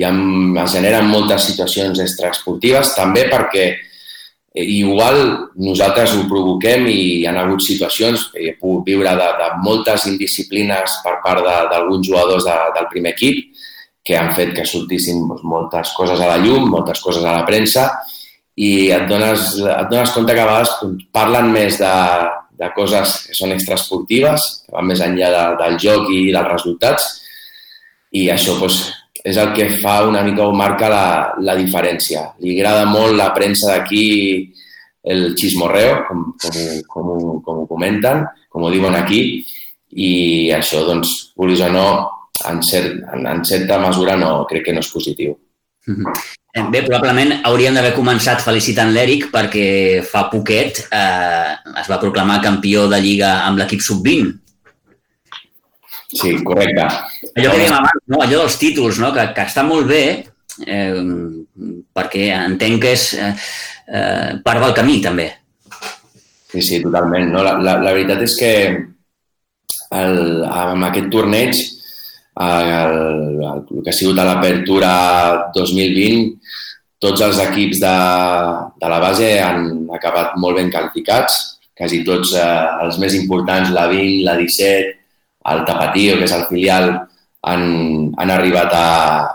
i 0.00 0.04
em, 0.08 0.56
generen 0.72 1.10
moltes 1.10 1.50
situacions 1.50 2.00
extraesportives, 2.00 2.94
també 2.96 3.26
perquè 3.28 3.64
eh, 3.68 4.64
igual 4.64 5.18
nosaltres 5.60 6.14
ho 6.16 6.24
provoquem 6.30 6.86
i 6.88 7.00
hi 7.18 7.26
ha 7.28 7.34
hagut 7.42 7.64
situacions, 7.66 8.30
he 8.34 8.54
pogut 8.60 8.88
viure 8.88 9.12
de, 9.18 9.28
de 9.42 9.50
moltes 9.66 10.06
indisciplines 10.08 11.00
per 11.04 11.18
part 11.24 11.44
d'alguns 11.44 12.08
jugadors 12.08 12.48
de, 12.48 12.56
del 12.78 12.88
primer 12.92 13.12
equip 13.12 13.50
que 14.06 14.16
han 14.16 14.32
fet 14.36 14.54
que 14.56 14.64
sortissin 14.64 15.26
doncs, 15.28 15.44
moltes 15.44 15.92
coses 15.96 16.20
a 16.20 16.30
la 16.30 16.40
llum, 16.40 16.70
moltes 16.72 17.02
coses 17.04 17.24
a 17.24 17.36
la 17.36 17.44
premsa 17.46 17.90
i 18.56 18.88
et 18.94 19.04
dones, 19.08 19.52
et 19.60 19.90
dones 19.92 20.14
compte 20.16 20.32
que 20.32 20.40
a 20.40 20.48
vegades 20.48 20.72
parlen 21.12 21.52
més 21.52 21.76
de, 21.80 21.92
de 22.60 22.70
coses 22.76 23.18
que 23.26 23.36
són 23.36 23.52
extraesportives, 23.52 24.48
que 24.64 24.74
van 24.78 24.88
més 24.88 25.04
enllà 25.04 25.28
de, 25.36 25.44
del 25.60 25.78
joc 25.84 26.08
i 26.16 26.22
dels 26.32 26.48
resultats 26.48 27.10
i 28.16 28.26
això 28.32 28.56
doncs, 28.58 28.80
és 29.24 29.36
el 29.36 29.52
que 29.56 29.68
fa 29.82 30.00
una 30.08 30.22
mica 30.26 30.46
o 30.46 30.54
marca 30.56 30.88
la, 30.88 31.06
la 31.44 31.56
diferència. 31.58 32.30
Li 32.40 32.56
agrada 32.56 32.86
molt 32.88 33.16
la 33.18 33.30
premsa 33.36 33.74
d'aquí 33.74 34.06
el 35.10 35.34
xismorreo, 35.36 36.02
com, 36.08 36.24
com, 36.40 36.56
com, 36.92 37.12
com 37.44 37.62
ho 37.62 37.68
comenten, 37.68 38.24
com 38.52 38.64
ho 38.64 38.72
diuen 38.72 38.96
aquí, 38.98 39.22
i 39.96 40.10
això, 40.54 40.84
doncs, 40.86 41.32
vulguis 41.40 41.62
o 41.64 41.70
no, 41.72 41.86
en, 42.48 42.60
cert, 42.64 43.00
en, 43.14 43.24
en 43.26 43.44
certa 43.44 43.80
mesura 43.80 44.16
no, 44.20 44.44
crec 44.50 44.68
que 44.68 44.76
no 44.76 44.84
és 44.84 44.92
positiu. 44.92 45.34
Eh, 45.88 46.64
bé, 46.68 46.82
probablement 46.84 47.40
hauríem 47.48 47.76
d'haver 47.76 47.94
començat 47.96 48.42
felicitant 48.44 48.90
l'Eric 48.92 49.28
perquè 49.32 50.02
fa 50.06 50.26
poquet 50.32 50.82
eh, 50.92 51.52
es 51.80 51.88
va 51.88 52.00
proclamar 52.02 52.40
campió 52.44 52.84
de 52.90 52.98
Lliga 53.00 53.30
amb 53.46 53.60
l'equip 53.62 53.82
sub-20 53.86 54.34
Sí, 56.10 56.34
correcte. 56.42 56.86
Allò 57.38 57.52
que 57.52 57.58
dèiem 57.60 57.76
abans, 57.76 58.04
no? 58.10 58.20
allò 58.24 58.42
dels 58.42 58.58
títols, 58.58 58.98
no? 59.02 59.12
que, 59.14 59.28
que 59.36 59.44
està 59.46 59.62
molt 59.66 59.86
bé, 59.90 60.04
eh, 60.66 61.02
perquè 61.94 62.30
entenc 62.34 62.82
que 62.82 62.94
és 62.96 63.04
eh, 63.14 63.34
eh, 63.86 64.30
part 64.44 64.64
del 64.64 64.74
camí, 64.74 64.98
també. 65.04 65.28
Sí, 66.50 66.62
sí, 66.66 66.80
totalment. 66.82 67.30
No? 67.30 67.44
La, 67.46 67.54
la, 67.62 67.76
la 67.78 67.94
veritat 67.94 68.24
és 68.26 68.34
que 68.38 68.54
el, 70.00 70.18
amb 70.46 70.88
aquest 70.90 71.10
torneig, 71.14 71.54
el, 72.40 72.74
el, 72.74 73.46
el 73.52 73.84
que 73.84 73.92
ha 73.92 73.96
sigut 73.96 74.18
a 74.18 74.26
l'apertura 74.26 74.90
2020, 75.54 76.34
tots 77.00 77.22
els 77.24 77.38
equips 77.46 77.80
de, 77.80 77.96
de 78.82 78.90
la 78.92 79.00
base 79.02 79.30
han 79.40 79.86
acabat 79.94 80.34
molt 80.42 80.58
ben 80.58 80.74
qualificats, 80.74 81.38
quasi 81.78 82.02
tots 82.04 82.34
eh, 82.36 82.64
els 82.84 82.98
més 83.00 83.14
importants, 83.16 83.70
la 83.72 83.86
20, 83.88 84.24
la 84.26 84.34
17, 84.42 84.99
el 85.48 85.64
Tapatío, 85.64 86.18
que 86.18 86.26
és 86.28 86.34
el 86.36 86.46
filial, 86.50 86.90
han, 87.42 87.64
han 88.20 88.30
arribat 88.30 88.74
a 88.76 88.86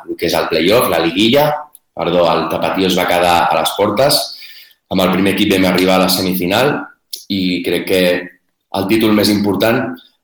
el 0.05 0.17
que 0.19 0.27
és 0.29 0.35
el 0.37 0.49
playoff, 0.51 0.89
la 0.91 1.01
liguilla. 1.01 1.49
Perdó, 1.95 2.25
el 2.31 2.47
Tapatío 2.51 2.87
es 2.87 2.97
va 2.97 3.07
quedar 3.09 3.37
a 3.47 3.59
les 3.59 3.73
portes. 3.77 4.21
Amb 4.91 5.01
el 5.01 5.13
primer 5.15 5.33
equip 5.33 5.55
vam 5.55 5.71
arribar 5.71 5.97
a 5.97 6.05
la 6.05 6.13
semifinal 6.13 6.75
i 7.33 7.63
crec 7.65 7.87
que 7.89 8.03
el 8.75 8.87
títol 8.91 9.15
més 9.17 9.31
important 9.33 9.81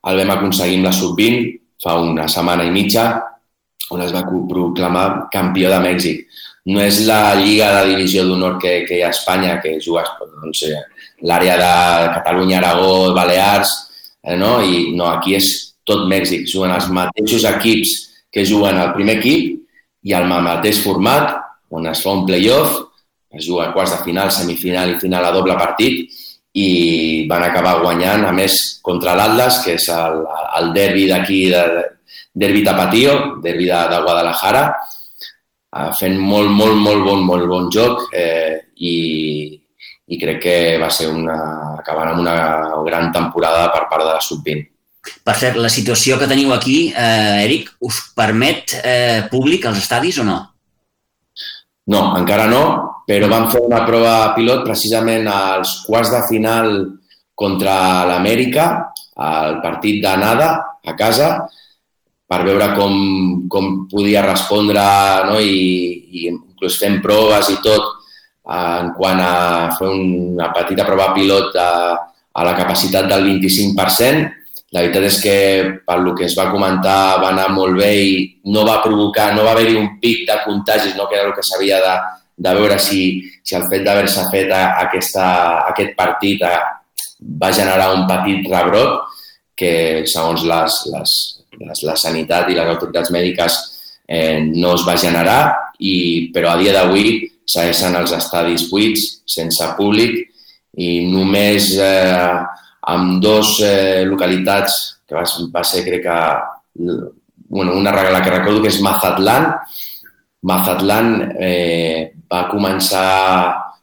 el 0.09 0.21
vam 0.21 0.33
aconseguir 0.35 0.79
amb 0.79 0.89
la 0.89 0.95
sub-20 0.95 1.49
fa 1.81 1.97
una 2.01 2.27
setmana 2.29 2.65
i 2.67 2.73
mitja 2.73 3.05
on 3.91 4.01
es 4.05 4.13
va 4.13 4.23
proclamar 4.23 5.27
campió 5.33 5.71
de 5.71 5.79
Mèxic. 5.83 6.27
No 6.71 6.81
és 6.83 7.01
la 7.07 7.33
lliga 7.35 7.71
de 7.75 7.95
divisió 7.95 8.23
d'honor 8.27 8.59
que, 8.61 8.83
que 8.85 8.99
hi 8.99 9.01
ha 9.01 9.09
a 9.09 9.15
Espanya, 9.15 9.57
que 9.63 9.79
jugues 9.83 10.11
no 10.29 10.53
sé, 10.55 10.75
l'àrea 11.25 11.57
de 11.57 11.71
Catalunya, 12.19 12.59
Aragó, 12.59 13.11
Balears, 13.17 13.73
eh, 14.23 14.37
no? 14.37 14.59
i 14.61 14.91
no, 14.95 15.09
aquí 15.09 15.35
és 15.35 15.70
tot 15.87 16.07
Mèxic. 16.11 16.47
Juguen 16.49 16.73
els 16.75 16.89
mateixos 16.93 17.45
equips 17.49 17.95
que 18.31 18.45
juguen 18.47 18.79
al 18.79 18.93
primer 18.95 19.19
equip 19.19 19.59
i 20.07 20.15
al 20.17 20.27
mateix 20.29 20.81
format, 20.83 21.35
on 21.71 21.87
es 21.87 22.01
fa 22.03 22.15
un 22.17 22.25
playoff, 22.25 22.79
es 23.31 23.45
juga 23.47 23.69
a 23.69 23.73
quarts 23.73 23.95
de 23.95 24.03
final, 24.03 24.31
semifinal 24.31 24.95
i 24.95 24.99
final 24.99 25.25
a 25.25 25.31
doble 25.31 25.55
partit 25.55 26.09
i 26.51 27.27
van 27.29 27.45
acabar 27.45 27.79
guanyant, 27.79 28.25
a 28.27 28.31
més, 28.35 28.57
contra 28.83 29.15
l'Atlas, 29.15 29.61
que 29.63 29.77
és 29.77 29.87
el, 29.93 30.25
el 30.59 30.73
derbi 30.75 31.05
d'aquí, 31.07 31.45
de, 31.53 31.85
derbi 32.35 32.63
tapatío, 32.67 33.13
derbi 33.43 33.69
de, 33.69 33.79
de 33.93 34.01
Guadalajara, 34.03 34.65
eh, 35.77 35.89
fent 35.99 36.19
molt, 36.19 36.51
molt, 36.51 36.75
molt 36.75 37.07
bon, 37.07 37.23
molt 37.27 37.47
bon 37.47 37.71
joc 37.71 38.09
eh, 38.11 38.59
i, 38.75 38.95
i 40.11 40.19
crec 40.19 40.43
que 40.43 40.57
va 40.81 40.91
ser 40.91 41.07
una, 41.13 41.37
acabant 41.79 42.11
amb 42.11 42.25
una 42.25 42.35
gran 42.87 43.11
temporada 43.15 43.69
per 43.71 43.87
part 43.87 44.03
de 44.03 44.11
la 44.11 44.23
sub-20. 44.27 44.70
Per 45.01 45.33
cert, 45.37 45.57
la 45.57 45.69
situació 45.73 46.17
que 46.21 46.29
teniu 46.29 46.53
aquí, 46.53 46.91
eh, 46.93 47.43
Eric, 47.45 47.71
us 47.81 47.99
permet 48.17 48.75
eh, 48.83 49.27
públic 49.31 49.65
als 49.65 49.81
estadis 49.81 50.19
o 50.21 50.25
no? 50.27 50.37
No, 51.91 52.01
encara 52.17 52.45
no, 52.49 52.63
però 53.09 53.29
vam 53.31 53.49
fer 53.49 53.63
una 53.65 53.81
prova 53.87 54.33
pilot 54.35 54.61
precisament 54.67 55.25
als 55.27 55.79
quarts 55.87 56.13
de 56.13 56.21
final 56.29 56.69
contra 57.33 58.05
l'Amèrica, 58.05 58.67
al 59.17 59.57
partit 59.63 59.97
d'anada 60.03 60.51
a 60.85 60.93
casa, 60.97 61.31
per 62.31 62.43
veure 62.47 62.69
com, 62.77 62.93
com 63.51 63.71
podia 63.91 64.23
respondre 64.23 64.83
no? 65.27 65.39
I, 65.43 65.57
i 66.15 66.29
inclús 66.29 66.77
fent 66.79 67.01
proves 67.03 67.49
i 67.51 67.57
tot 67.65 67.97
en 68.51 68.93
quant 68.95 69.19
a 69.21 69.33
fer 69.75 69.89
una 69.91 70.47
petita 70.55 70.85
prova 70.87 71.11
pilot 71.17 71.57
a, 71.59 71.71
a 72.31 72.45
la 72.47 72.53
capacitat 72.55 73.09
del 73.11 73.27
25%, 73.27 74.40
la 74.71 74.85
veritat 74.85 75.03
és 75.03 75.17
que, 75.19 75.35
per 75.83 75.97
lo 75.99 76.13
que 76.15 76.25
es 76.29 76.35
va 76.37 76.47
comentar, 76.51 77.19
va 77.19 77.31
anar 77.33 77.49
molt 77.51 77.75
bé 77.75 77.91
i 78.07 78.11
no 78.55 78.63
va 78.67 78.79
provocar, 78.83 79.33
no 79.35 79.43
va 79.43 79.51
haver-hi 79.51 79.75
un 79.75 79.97
pic 79.99 80.23
de 80.29 80.37
contagis, 80.45 80.95
no? 80.95 81.09
que 81.09 81.19
era 81.19 81.27
el 81.27 81.35
que 81.35 81.43
s'havia 81.43 81.81
de, 81.83 81.95
de 82.47 82.53
veure 82.55 82.77
si, 82.79 83.01
si 83.43 83.57
el 83.59 83.67
fet 83.71 83.83
d'haver-se 83.83 84.23
fet 84.31 84.53
a, 84.55 84.61
aquesta, 84.85 85.25
aquest 85.73 85.91
partit 85.97 86.45
a, 86.47 86.53
va 87.43 87.51
generar 87.51 87.91
un 87.97 88.07
petit 88.07 88.47
rebrot 88.47 89.11
que, 89.59 89.73
segons 90.07 90.47
les, 90.47 90.79
les, 90.93 91.17
les, 91.59 91.83
la 91.89 91.97
sanitat 91.99 92.49
i 92.49 92.55
les 92.55 92.71
autoritats 92.71 93.11
mèdiques, 93.11 93.59
eh, 94.07 94.39
no 94.55 94.77
es 94.79 94.87
va 94.87 94.95
generar, 94.95 95.41
i, 95.83 96.31
però 96.31 96.53
a 96.53 96.59
dia 96.63 96.73
d'avui 96.79 97.19
segueixen 97.43 97.99
els 97.99 98.15
estadis 98.15 98.69
buits, 98.71 99.03
sense 99.27 99.67
públic, 99.75 100.15
i 100.79 100.91
només 101.11 101.73
eh, 101.75 102.39
amb 102.81 103.21
dos 103.21 103.59
eh, 103.65 104.03
localitats, 104.07 104.77
que 105.07 105.15
va, 105.15 105.25
va 105.53 105.63
ser, 105.67 105.83
crec 105.85 106.05
que, 106.05 106.19
bueno, 107.51 107.75
una 107.77 107.91
regla 107.91 108.21
que 108.21 108.33
recordo 108.33 108.61
que 108.61 108.71
és 108.71 108.81
Mazatlán. 108.81 109.51
Mazatlán 110.47 111.11
eh, 111.37 112.13
va 112.31 112.47
començar 112.49 113.09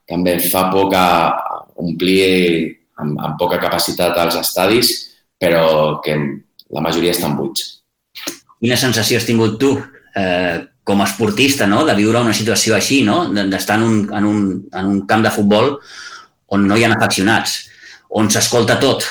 també 0.08 0.38
fa 0.48 0.66
poc 0.72 0.96
a 0.96 1.08
omplir 1.78 2.74
amb, 2.98 3.18
amb 3.20 3.37
poca 3.38 3.61
capacitat 3.62 4.16
als 4.18 4.38
estadis, 4.40 4.90
però 5.38 6.00
que 6.02 6.16
la 6.74 6.82
majoria 6.82 7.14
estan 7.14 7.37
buits. 7.38 7.76
Quina 8.58 8.76
sensació 8.80 9.20
has 9.20 9.28
tingut 9.28 9.61
tu 9.61 9.76
eh, 9.78 10.64
com 10.82 11.00
a 11.00 11.06
esportista 11.06 11.68
no? 11.68 11.84
de 11.87 11.94
viure 11.94 12.24
una 12.24 12.34
situació 12.34 12.74
així, 12.74 13.04
no? 13.06 13.28
d'estar 13.37 13.78
en, 13.78 13.84
un, 13.87 13.98
en, 14.11 14.26
un, 14.26 14.44
en 14.72 14.92
un 14.96 15.02
camp 15.06 15.22
de 15.22 15.32
futbol 15.34 15.76
on 16.48 16.64
no 16.66 16.76
hi 16.76 16.87
ha 16.87 16.94
afeccionats? 16.96 17.67
On 18.16 18.31
s'escolta 18.31 18.79
tot. 18.81 19.05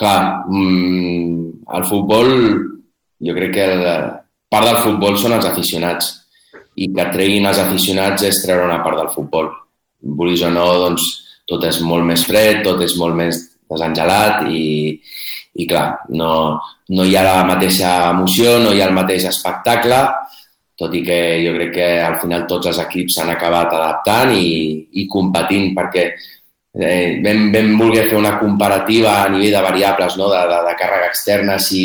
Clar, 0.00 0.46
mmm, 0.48 1.64
el 1.76 1.86
futbol, 1.86 2.30
jo 3.20 3.36
crec 3.36 3.54
que 3.54 3.66
el, 3.68 3.84
part 4.50 4.66
del 4.66 4.80
futbol 4.84 5.18
són 5.20 5.36
els 5.36 5.46
aficionats 5.46 6.14
i 6.80 6.88
que 6.94 7.10
treguin 7.12 7.46
els 7.50 7.60
aficionats 7.60 8.24
és 8.26 8.40
treure 8.42 8.66
una 8.66 8.80
part 8.84 8.98
del 8.98 9.12
futbol. 9.14 9.50
Vulguis 10.00 10.42
o 10.46 10.50
no, 10.52 10.66
doncs 10.86 11.06
tot 11.50 11.64
és 11.68 11.80
molt 11.84 12.06
més 12.08 12.24
fred, 12.26 12.62
tot 12.64 12.80
és 12.82 12.96
molt 12.98 13.16
més 13.18 13.38
desengelat 13.70 14.46
i, 14.50 14.96
i 15.60 15.66
clar, 15.68 16.00
no, 16.16 16.32
no 16.90 17.06
hi 17.06 17.14
ha 17.16 17.26
la 17.26 17.46
mateixa 17.46 17.92
emoció, 18.10 18.58
no 18.62 18.74
hi 18.74 18.82
ha 18.82 18.88
el 18.88 18.96
mateix 18.96 19.28
espectacle, 19.30 20.00
tot 20.80 20.94
i 20.96 21.02
que 21.04 21.20
jo 21.44 21.54
crec 21.58 21.72
que 21.76 21.88
al 22.02 22.16
final 22.22 22.46
tots 22.50 22.70
els 22.70 22.80
equips 22.82 23.18
s'han 23.18 23.34
acabat 23.34 23.74
adaptant 23.76 24.32
i, 24.34 24.80
i 24.96 25.06
competint 25.12 25.74
perquè 25.76 26.06
eh, 26.74 27.20
vam, 27.24 27.50
vam 27.54 27.76
voler 27.78 28.08
fer 28.08 28.18
una 28.18 28.36
comparativa 28.38 29.20
a 29.24 29.28
nivell 29.32 29.56
de 29.56 29.62
variables, 29.66 30.16
no? 30.16 30.30
de, 30.32 30.40
de, 30.50 30.58
de 30.68 30.74
càrrega 30.78 31.10
externa, 31.10 31.58
si, 31.58 31.84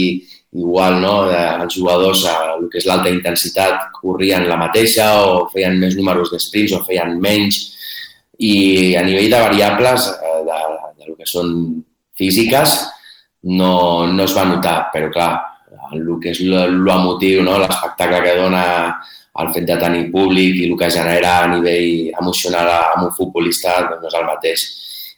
igual 0.56 1.02
no, 1.04 1.16
els 1.32 1.76
jugadors 1.76 2.24
a 2.32 2.36
el 2.56 2.68
que 2.72 2.80
és 2.80 2.88
l'alta 2.88 3.12
intensitat 3.12 3.90
corrien 3.98 4.48
la 4.48 4.60
mateixa 4.60 5.08
o 5.26 5.48
feien 5.52 5.76
més 5.82 5.98
números 6.00 6.32
d'esprints 6.32 6.78
o 6.78 6.84
feien 6.88 7.18
menys 7.22 7.60
i 8.40 8.96
a 8.96 9.04
nivell 9.04 9.32
de 9.32 9.42
variables 9.42 10.08
eh, 10.14 10.40
de, 10.48 10.62
de 11.00 11.10
lo 11.10 11.18
que 11.20 11.28
són 11.28 11.52
físiques 12.16 12.78
no, 13.46 14.08
no 14.08 14.24
es 14.24 14.34
va 14.36 14.48
notar, 14.48 14.78
però 14.94 15.12
clar, 15.14 15.34
el 15.94 16.08
que 16.22 16.32
és 16.34 16.42
l'emotiu, 16.46 17.44
no? 17.44 17.60
l'espectacle 17.62 18.22
que 18.26 18.36
dona 18.40 18.66
el 19.42 19.52
fet 19.54 19.66
de 19.68 19.78
tenir 19.80 20.10
públic 20.14 20.62
i 20.62 20.68
el 20.70 20.78
que 20.80 20.90
genera 20.92 21.40
a 21.42 21.48
nivell 21.52 22.12
emocional 22.22 22.70
amb 22.76 23.08
un 23.10 23.16
futbolista 23.16 23.82
doncs 23.90 24.04
no 24.04 24.12
és 24.12 24.20
el 24.20 24.28
mateix. 24.30 24.66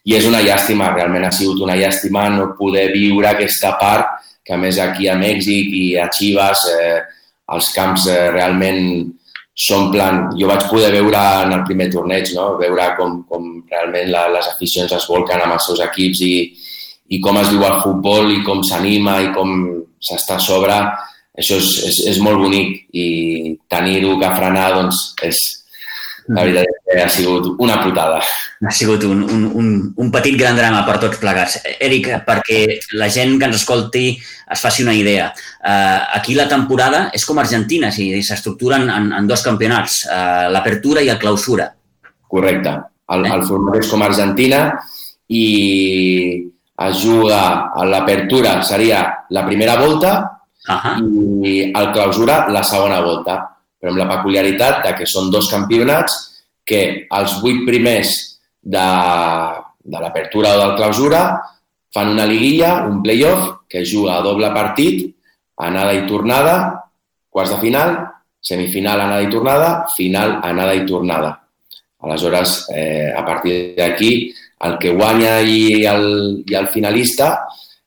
I 0.08 0.16
és 0.18 0.26
una 0.26 0.42
llàstima, 0.42 0.94
realment 0.96 1.28
ha 1.28 1.34
sigut 1.36 1.62
una 1.62 1.76
llàstima 1.78 2.26
no 2.34 2.54
poder 2.58 2.88
viure 2.94 3.30
aquesta 3.30 3.76
part 3.78 4.26
que 4.48 4.56
a 4.56 4.58
més 4.58 4.80
aquí 4.80 5.10
a 5.12 5.18
Mèxic 5.20 5.74
i 5.76 5.86
a 6.00 6.08
Chivas 6.10 6.64
eh, 6.72 7.02
els 7.54 7.70
camps 7.76 8.08
eh, 8.08 8.30
realment 8.32 9.12
s'omplen. 9.58 10.22
Jo 10.40 10.48
vaig 10.50 10.68
poder 10.70 10.94
veure 10.94 11.20
en 11.44 11.58
el 11.58 11.66
primer 11.68 11.90
torneig, 11.92 12.32
no? 12.38 12.54
veure 12.62 12.88
com, 12.98 13.20
com 13.30 13.50
realment 13.70 14.10
la, 14.14 14.28
les 14.38 14.48
aficions 14.54 14.94
es 14.94 15.08
volquen 15.10 15.44
amb 15.44 15.58
els 15.58 15.68
seus 15.68 15.84
equips 15.84 16.24
i, 16.26 16.34
i 17.14 17.20
com 17.22 17.38
es 17.42 17.52
viu 17.52 17.66
el 17.68 17.82
futbol 17.84 18.32
i 18.34 18.42
com 18.48 18.64
s'anima 18.66 19.20
i 19.26 19.32
com 19.36 19.54
s'està 20.04 20.38
a 20.38 20.44
sobre, 20.44 20.80
això 21.38 21.60
és, 21.62 21.70
és, 21.86 22.02
és 22.14 22.20
molt 22.24 22.42
bonic 22.42 22.88
i 22.98 23.08
tenir-ho 23.70 24.18
que 24.22 24.36
frenar 24.40 24.68
doncs, 24.74 25.12
és, 25.28 25.42
la 26.28 26.44
veritat 26.44 26.68
és 26.68 26.80
que 26.84 27.04
ha 27.04 27.10
sigut 27.14 27.46
una 27.64 27.78
putada. 27.84 28.18
Ha 28.68 28.74
sigut 28.74 29.06
un, 29.08 29.22
un, 29.24 29.46
un, 29.56 29.70
un 29.96 30.10
petit 30.12 30.36
gran 30.40 30.58
drama 30.60 30.82
per 30.88 30.98
tots 31.00 31.22
plegats. 31.22 31.60
Eric, 31.80 32.10
perquè 32.28 32.60
la 33.00 33.08
gent 33.14 33.38
que 33.40 33.48
ens 33.48 33.62
escolti 33.62 34.10
es 34.18 34.64
faci 34.64 34.84
una 34.84 34.96
idea. 34.98 35.30
Uh, 35.62 36.02
aquí 36.18 36.36
la 36.36 36.50
temporada 36.52 37.06
és 37.16 37.24
com 37.28 37.40
Argentina, 37.40 37.94
si 37.96 38.10
s'estructuren 38.26 38.90
en, 38.92 39.10
en 39.16 39.30
dos 39.30 39.46
campionats, 39.46 40.02
uh, 40.10 40.50
l'apertura 40.52 41.06
i 41.06 41.12
el 41.14 41.22
clausura. 41.22 41.70
Correcte. 42.28 42.76
El, 43.14 43.24
eh? 43.24 43.34
el 43.38 43.48
format 43.48 43.80
és 43.80 43.92
com 43.92 44.04
Argentina 44.04 44.66
i 45.32 45.46
es 46.86 47.02
juga 47.02 47.74
a 47.74 47.86
l'apertura 47.86 48.62
seria 48.62 49.26
la 49.30 49.46
primera 49.46 49.76
volta 49.78 50.42
uh 50.68 50.74
-huh. 50.74 51.46
i 51.46 51.72
el 51.74 51.92
clausura 51.92 52.48
la 52.50 52.64
segona 52.64 53.02
volta 53.02 53.58
però 53.80 53.90
amb 53.90 53.98
la 53.98 54.10
peculiaritat 54.10 54.84
de 54.86 54.94
que 54.96 55.06
són 55.06 55.32
dos 55.32 55.50
campionats 55.50 56.14
que 56.66 57.08
els 57.10 57.42
vuit 57.42 57.66
primers 57.66 58.40
de, 58.62 58.88
de 59.84 60.00
l'apertura 60.00 60.56
o 60.56 60.60
del 60.60 60.76
clausura 60.76 61.22
fan 61.94 62.10
una 62.10 62.26
liguilla, 62.26 62.86
un 62.86 63.02
playoff, 63.02 63.64
que 63.68 63.84
juga 63.86 64.18
a 64.18 64.22
doble 64.22 64.52
partit, 64.54 65.16
anada 65.58 65.96
i 65.98 66.06
tornada, 66.06 66.56
quarts 67.30 67.56
de 67.56 67.60
final, 67.64 67.96
semifinal, 68.42 69.02
anada 69.02 69.24
i 69.26 69.32
tornada, 69.34 69.70
final, 69.96 70.38
anada 70.46 70.76
i 70.78 70.86
tornada. 70.86 71.32
Aleshores, 72.06 72.68
eh, 72.70 73.10
a 73.16 73.24
partir 73.26 73.74
d'aquí, 73.78 74.12
el 74.66 74.78
que 74.82 74.94
guanya 74.96 75.40
i 75.42 75.86
el, 75.86 76.08
i 76.48 76.56
el 76.58 76.70
finalista 76.74 77.32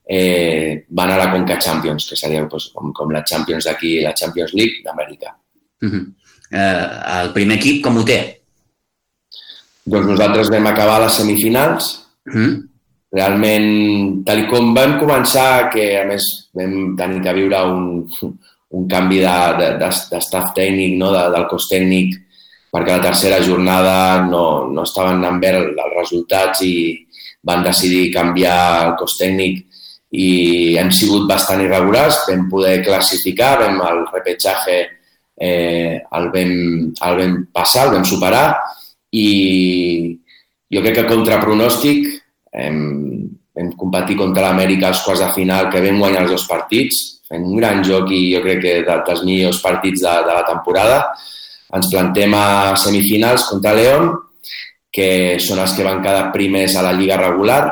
eh, 0.07 0.87
van 0.89 1.11
a 1.11 1.17
la 1.17 1.31
Conca 1.33 1.59
Champions, 1.59 2.09
que 2.09 2.17
seria 2.17 2.47
pues, 2.49 2.71
com, 2.75 2.93
com 2.93 3.13
la 3.15 3.25
Champions 3.25 3.67
d'aquí, 3.67 3.99
la 4.03 4.15
Champions 4.15 4.55
League 4.55 4.83
d'Amèrica. 4.85 5.35
Uh 5.83 5.89
-huh. 5.89 6.05
eh, 6.51 7.23
el 7.23 7.33
primer 7.33 7.57
equip 7.59 7.83
com 7.85 7.97
ho 7.97 8.05
té? 8.05 8.41
Doncs 9.85 10.07
nosaltres 10.07 10.51
vam 10.51 10.67
acabar 10.67 11.01
les 11.01 11.15
semifinals. 11.15 12.07
Uh 12.27 12.35
-huh. 12.35 12.67
Realment, 13.13 14.25
tal 14.25 14.47
com 14.47 14.75
vam 14.75 14.99
començar, 14.99 15.71
que 15.71 16.01
a 16.01 16.05
més 16.05 16.51
vam 16.55 16.97
tenir 16.97 17.21
que 17.21 17.33
viure 17.33 17.63
un, 17.65 18.07
un 18.71 18.89
canvi 18.89 19.19
d'estaf 19.21 20.11
de, 20.11 20.19
de, 20.31 20.47
de 20.47 20.55
tècnic, 20.55 20.99
no? 20.99 21.13
de, 21.13 21.31
del 21.31 21.47
cos 21.49 21.69
tècnic, 21.69 22.15
perquè 22.71 22.97
la 22.97 23.05
tercera 23.11 23.41
jornada 23.43 24.23
no, 24.27 24.69
no 24.71 24.85
estaven 24.87 25.19
anant 25.19 25.41
bé 25.43 25.55
els 25.59 25.97
resultats 25.97 26.63
i 26.67 26.75
van 27.47 27.65
decidir 27.67 28.13
canviar 28.15 28.61
el 28.87 28.95
cos 29.01 29.17
tècnic 29.19 29.65
i 30.11 30.31
hem 30.79 30.91
sigut 30.91 31.29
bastant 31.31 31.63
irregulars, 31.63 32.25
vam 32.29 32.49
poder 32.51 32.81
classificar, 32.87 33.57
vam 33.61 33.79
el 33.87 34.03
repetxatge 34.11 34.79
eh, 35.41 36.01
el, 36.01 36.31
vam, 36.35 36.55
el 37.07 37.21
vam 37.21 37.37
passar, 37.55 37.89
el 37.89 37.99
vam 37.99 38.07
superar 38.07 38.47
i 39.15 39.29
jo 40.71 40.83
crec 40.83 41.01
que 41.01 41.09
contra 41.11 41.41
pronòstic 41.43 42.07
hem, 42.55 42.81
hem 43.59 43.73
competit 43.79 44.19
contra 44.19 44.49
l'Amèrica 44.49 44.91
als 44.91 45.03
quarts 45.07 45.23
de 45.25 45.31
final, 45.35 45.71
que 45.71 45.83
vam 45.83 45.99
guanyar 46.03 46.25
els 46.27 46.35
dos 46.37 46.47
partits, 46.51 47.01
fent 47.31 47.47
un 47.47 47.59
gran 47.59 47.83
joc 47.87 48.11
i 48.15 48.23
jo 48.35 48.43
crec 48.45 48.63
que 48.65 48.75
dels 48.87 49.25
millors 49.27 49.61
partits 49.63 50.03
de, 50.05 50.15
de 50.27 50.37
la 50.37 50.47
temporada. 50.47 51.03
Ens 51.77 51.91
plantem 51.93 52.35
a 52.35 52.75
semifinals 52.81 53.47
contra 53.51 53.77
León, 53.77 54.11
que 54.91 55.39
són 55.39 55.61
els 55.63 55.77
que 55.77 55.87
van 55.87 56.03
quedar 56.03 56.33
primers 56.35 56.75
a 56.77 56.83
la 56.83 56.97
Lliga 56.97 57.19
regular 57.21 57.63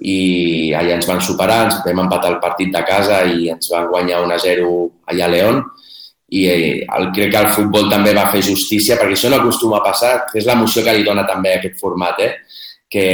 i 0.00 0.72
allà 0.76 0.96
ens 0.96 1.08
van 1.08 1.20
superar, 1.24 1.62
ens 1.66 1.80
vam 1.84 2.04
empatar 2.04 2.34
el 2.34 2.40
partit 2.40 2.72
de 2.72 2.82
casa 2.84 3.22
i 3.28 3.50
ens 3.52 3.68
van 3.72 3.88
guanyar 3.88 4.22
1-0 4.24 4.68
allà 5.12 5.26
a 5.26 5.32
León 5.32 5.62
i 6.30 6.44
eh, 6.46 6.86
el, 6.86 7.10
crec 7.12 7.32
que 7.32 7.40
el 7.42 7.50
futbol 7.56 7.88
també 7.90 8.14
va 8.14 8.28
fer 8.30 8.42
justícia, 8.46 8.96
perquè 9.00 9.16
això 9.16 9.32
no 9.32 9.40
acostuma 9.40 9.80
a 9.80 9.84
passar, 9.84 10.12
que 10.30 10.38
és 10.38 10.46
l'emoció 10.46 10.84
que 10.86 10.94
li 10.94 11.02
dona 11.06 11.26
també 11.26 11.56
aquest 11.56 11.80
format, 11.80 12.20
eh? 12.22 12.32
que 12.90 13.06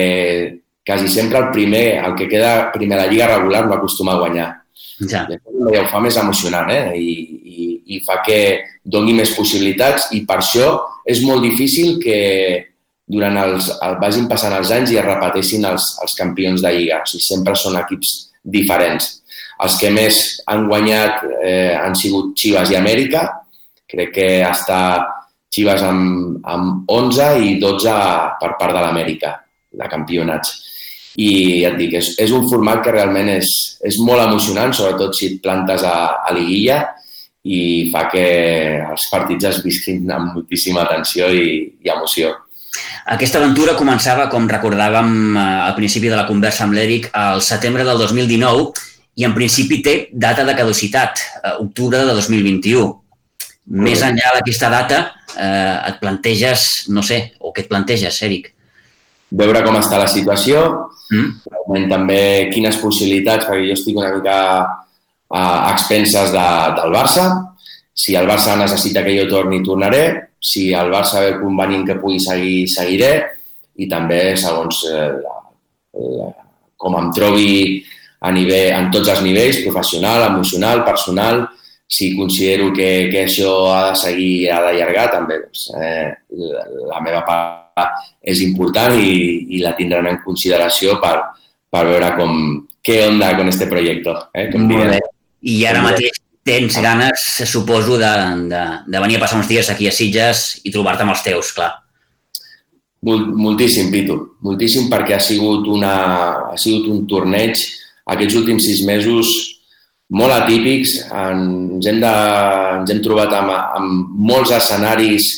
quasi 0.86 1.08
sempre 1.08 1.40
el 1.40 1.48
primer, 1.54 1.86
el 2.04 2.14
que 2.14 2.28
queda 2.28 2.70
primer 2.72 2.98
a 2.98 3.04
la 3.04 3.10
lliga 3.10 3.30
regular 3.32 3.64
no 3.66 3.74
acostuma 3.74 4.14
a 4.14 4.20
guanyar. 4.20 4.50
Ja. 5.04 5.26
Això 5.28 5.82
ho 5.82 5.88
fa 5.90 6.00
més 6.00 6.16
emocionant 6.16 6.70
eh? 6.72 6.96
I, 6.96 7.10
i, 7.44 7.66
i 7.96 7.98
fa 8.06 8.22
que 8.24 8.38
doni 8.80 9.12
més 9.16 9.34
possibilitats 9.36 10.08
i 10.16 10.22
per 10.28 10.38
això 10.40 10.70
és 11.04 11.20
molt 11.26 11.44
difícil 11.44 11.98
que 12.00 12.16
durant 13.06 13.36
els, 13.38 13.68
el, 13.76 13.98
vagin 14.02 14.26
passant 14.30 14.54
els 14.56 14.72
anys 14.74 14.94
i 14.94 14.98
es 14.98 15.06
repeteixin 15.06 15.66
els, 15.68 15.92
els 16.02 16.16
campions 16.18 16.64
de 16.64 16.72
lliga. 16.74 17.02
O 17.04 17.10
sigui, 17.10 17.24
sempre 17.28 17.54
són 17.58 17.78
equips 17.78 18.16
diferents. 18.56 19.10
Els 19.62 19.76
que 19.80 19.90
més 19.94 20.20
han 20.50 20.66
guanyat 20.68 21.22
eh, 21.40 21.74
han 21.78 21.94
sigut 21.98 22.34
Chivas 22.36 22.72
i 22.72 22.78
Amèrica. 22.80 23.24
Crec 23.86 24.12
que 24.16 24.30
està 24.48 24.80
Chivas 25.54 25.84
amb, 25.86 26.40
amb 26.44 26.90
11 26.92 27.28
i 27.46 27.54
12 27.62 27.94
per 28.42 28.56
part 28.58 28.74
de 28.74 28.82
l'Amèrica, 28.82 29.36
de 29.72 29.88
campionats. 29.92 30.56
I 31.16 31.30
ja 31.62 31.72
et 31.72 31.78
dic, 31.80 31.94
és, 31.96 32.12
és 32.20 32.32
un 32.36 32.44
format 32.50 32.82
que 32.84 32.92
realment 32.92 33.30
és, 33.32 33.50
és 33.88 33.96
molt 34.04 34.20
emocionant, 34.20 34.74
sobretot 34.76 35.16
si 35.16 35.30
et 35.30 35.38
plantes 35.42 35.84
a, 35.86 35.96
a 36.28 36.34
liguilla 36.36 36.82
i 37.46 37.88
fa 37.92 38.08
que 38.10 38.26
els 38.82 39.06
partits 39.12 39.46
es 39.52 39.62
visquin 39.64 40.10
amb 40.12 40.34
moltíssima 40.34 40.82
atenció 40.82 41.30
i, 41.32 41.62
i 41.80 41.92
emoció. 41.94 42.34
Aquesta 43.06 43.38
aventura 43.38 43.76
començava, 43.78 44.26
com 44.32 44.48
recordàvem 44.50 45.10
eh, 45.38 45.46
al 45.68 45.76
principi 45.78 46.10
de 46.10 46.18
la 46.18 46.26
conversa 46.28 46.66
amb 46.66 46.76
l'Eric, 46.76 47.08
al 47.14 47.42
setembre 47.46 47.86
del 47.86 48.02
2019 48.02 48.72
i 49.16 49.24
en 49.24 49.34
principi 49.36 49.78
té 49.84 49.94
data 50.12 50.44
de 50.44 50.56
caducitat, 50.58 51.22
eh, 51.38 51.54
octubre 51.62 52.02
de 52.02 52.16
2021. 52.18 52.90
Més 53.86 54.02
enllà 54.06 54.34
d'aquesta 54.36 54.70
data, 54.70 54.98
eh, 55.38 55.90
et 55.92 56.02
planteges, 56.02 56.86
no 56.90 57.02
sé, 57.02 57.22
o 57.40 57.54
què 57.54 57.64
et 57.64 57.70
planteges, 57.70 58.20
Eric? 58.26 58.52
Veure 59.30 59.62
com 59.66 59.74
està 59.80 59.98
la 59.98 60.10
situació, 60.10 60.60
mm. 61.10 61.86
també 61.90 62.20
quines 62.52 62.78
possibilitats, 62.78 63.48
perquè 63.48 63.66
jo 63.66 63.74
estic 63.74 63.96
una 63.98 64.12
mica 64.14 64.36
a 65.34 65.72
expenses 65.72 66.30
de, 66.30 66.46
del 66.78 66.94
Barça. 66.94 67.26
Si 67.96 68.14
el 68.14 68.28
Barça 68.28 68.54
necessita 68.58 69.02
que 69.02 69.16
jo 69.16 69.26
torni, 69.30 69.62
tornaré. 69.66 70.04
Si 70.38 70.68
el 70.76 70.92
Barça 70.92 71.24
ve 71.24 71.34
convenient 71.40 71.86
que 71.88 71.98
pugui 71.98 72.20
seguir, 72.22 72.68
seguiré. 72.70 73.12
I 73.82 73.88
també, 73.90 74.36
segons 74.38 74.84
eh, 74.88 75.10
la, 75.18 75.36
la, 76.20 76.30
com 76.80 76.96
em 77.00 77.10
trobi 77.16 77.82
a 78.22 78.30
nivell, 78.32 78.72
en 78.76 78.90
tots 78.94 79.10
els 79.12 79.22
nivells, 79.24 79.62
professional, 79.66 80.28
emocional, 80.30 80.84
personal, 80.86 81.42
si 81.86 82.16
considero 82.16 82.72
que, 82.72 83.08
que 83.12 83.24
això 83.24 83.52
ha 83.70 83.90
de 83.90 83.98
seguir 84.00 84.50
ha 84.50 84.60
d'allargar, 84.64 85.06
també 85.12 85.38
doncs, 85.44 85.68
eh, 85.78 86.10
la, 86.90 87.00
meva 87.04 87.22
part 87.26 88.02
és 88.26 88.42
important 88.42 88.96
i, 88.98 89.46
i 89.54 89.62
la 89.62 89.76
tindran 89.78 90.08
en 90.10 90.18
consideració 90.24 90.98
per, 91.02 91.14
per 91.70 91.84
veure 91.86 92.12
com, 92.18 92.36
què 92.82 93.04
onda 93.06 93.32
con 93.38 93.48
este 93.52 93.70
projecte. 93.70 94.16
Eh? 94.34 94.48
Com 94.50 94.66
Molt 94.66 94.96
bé. 94.96 95.00
I 95.46 95.60
ara 95.70 95.84
mateix 95.84 96.18
tens 96.46 96.78
ganes, 96.82 97.22
suposo, 97.46 97.98
de, 97.98 98.12
de, 98.50 98.62
de 98.86 99.02
venir 99.02 99.18
a 99.18 99.22
passar 99.24 99.38
uns 99.38 99.50
dies 99.50 99.70
aquí 99.70 99.86
a 99.86 99.94
Sitges 99.94 100.60
i 100.66 100.74
trobar-te 100.74 101.06
amb 101.06 101.14
els 101.14 101.24
teus, 101.26 101.50
clar. 101.54 101.72
Moltíssim, 103.06 103.92
Pitu. 103.92 104.16
Moltíssim 104.42 104.86
perquè 104.90 105.14
ha 105.18 105.22
sigut, 105.22 105.66
una, 105.70 105.92
ha 106.50 106.56
sigut 106.58 106.88
un 106.90 107.04
torneig 107.10 107.60
aquests 108.10 108.38
últims 108.38 108.66
sis 108.66 108.82
mesos 108.86 109.30
molt 110.14 110.32
atípics. 110.34 111.00
Ens 111.10 111.86
hem, 111.86 111.98
de, 112.02 112.14
ens 112.80 112.92
hem 112.92 113.02
trobat 113.04 113.32
amb, 113.34 113.52
amb 113.52 114.14
molts 114.30 114.52
escenaris 114.54 115.28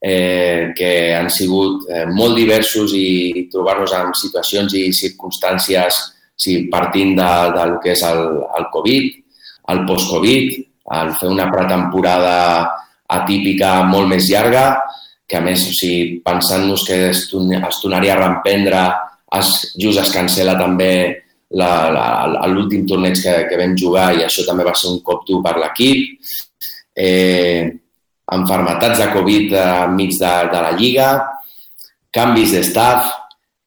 eh, 0.00 0.72
que 0.76 0.92
han 1.16 1.28
sigut 1.32 1.84
eh, 1.90 2.06
molt 2.08 2.38
diversos 2.38 2.94
i 2.96 3.46
trobar-nos 3.52 3.92
en 3.98 4.14
situacions 4.16 4.74
i 4.78 4.88
circumstàncies 4.96 6.00
sí, 6.40 6.64
partint 6.72 7.14
de, 7.18 7.30
del 7.56 7.76
que 7.84 7.92
és 7.92 8.04
el, 8.08 8.24
el 8.58 8.68
Covid, 8.72 9.10
el 9.70 9.84
post-Covid, 9.86 10.56
el 11.00 11.12
fer 11.18 11.28
una 11.30 11.50
pretemporada 11.52 12.38
atípica 13.10 13.80
molt 13.86 14.08
més 14.10 14.30
llarga, 14.30 14.64
que 15.30 15.38
a 15.38 15.42
més, 15.44 15.62
o 15.68 15.74
sigui, 15.76 16.18
pensant-nos 16.24 16.82
que 16.86 16.96
es 17.12 17.26
tornaria 17.30 18.16
a 18.16 18.18
reemprendre, 18.18 18.80
es, 19.38 19.50
just 19.78 20.00
es 20.02 20.10
cancela 20.10 20.56
també 20.58 20.90
l'últim 21.50 22.86
torneig 22.86 23.18
que, 23.18 23.34
que 23.50 23.58
vam 23.58 23.74
jugar 23.78 24.12
i 24.14 24.24
això 24.24 24.44
també 24.46 24.64
va 24.66 24.74
ser 24.78 24.92
un 24.92 25.00
cop 25.06 25.24
dur 25.26 25.40
per 25.42 25.56
l'equip. 25.58 26.20
Eh, 26.94 27.66
enfermetats 28.30 29.00
de 29.00 29.08
Covid 29.14 29.56
enmig 29.58 30.14
de, 30.18 30.32
de 30.52 30.62
la 30.66 30.72
Lliga, 30.78 31.08
canvis 32.14 32.54
d'estaf, 32.54 33.10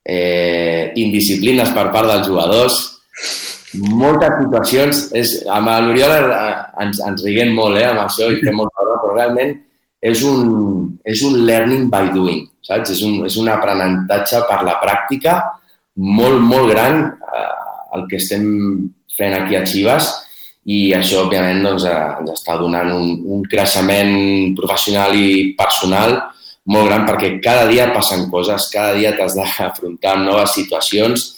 eh, 0.07 0.93
indisciplines 0.99 1.71
per 1.75 1.89
part 1.91 2.07
dels 2.07 2.27
jugadors, 2.27 2.79
moltes 3.73 4.39
situacions. 4.39 5.03
És, 5.19 5.35
amb 5.51 5.71
l'Oriol 5.87 6.15
eh, 6.31 6.55
ens, 6.85 7.03
ens 7.03 7.25
riguem 7.25 7.53
molt 7.57 7.79
eh, 7.81 7.89
amb 7.91 8.05
això 8.05 8.31
i 8.31 8.39
fem 8.43 8.55
molt 8.59 8.71
però 8.77 9.13
realment 9.13 9.57
és 10.03 10.23
un, 10.27 10.89
és 11.07 11.21
un 11.23 11.37
learning 11.47 11.87
by 11.91 12.11
doing, 12.11 12.43
saps? 12.65 12.91
És 12.91 13.03
un, 13.07 13.21
és 13.27 13.37
un 13.39 13.47
aprenentatge 13.51 14.41
per 14.49 14.59
la 14.67 14.75
pràctica 14.81 15.37
molt, 15.95 16.41
molt 16.43 16.71
gran 16.73 17.05
eh, 17.07 17.62
el 17.97 18.05
que 18.09 18.19
estem 18.21 18.45
fent 19.17 19.35
aquí 19.37 19.57
a 19.57 19.63
Chivas 19.67 20.11
i 20.63 20.93
això, 20.95 21.25
òbviament, 21.25 21.61
doncs, 21.65 21.85
eh, 21.89 21.95
ens 22.21 22.35
està 22.35 22.55
donant 22.59 22.91
un, 22.95 23.17
un 23.35 23.43
creixement 23.51 24.53
professional 24.57 25.15
i 25.19 25.51
personal 25.59 26.19
molt 26.65 26.87
gran 26.87 27.03
perquè 27.07 27.37
cada 27.43 27.67
dia 27.67 27.89
passen 27.91 28.29
coses, 28.31 28.69
cada 28.71 28.95
dia 28.95 29.11
t'has 29.17 29.35
d'afrontar 29.35 30.15
noves 30.21 30.53
situacions 30.55 31.31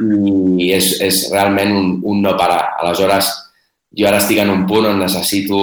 i 0.00 0.70
és, 0.72 0.94
és 1.04 1.26
realment 1.32 1.74
un, 1.76 1.88
un 2.08 2.22
no 2.24 2.32
parar. 2.38 2.78
Aleshores, 2.80 3.28
jo 3.92 4.08
ara 4.08 4.22
estic 4.22 4.40
en 4.40 4.52
un 4.52 4.64
punt 4.68 4.88
on 4.88 5.02
necessito, 5.02 5.58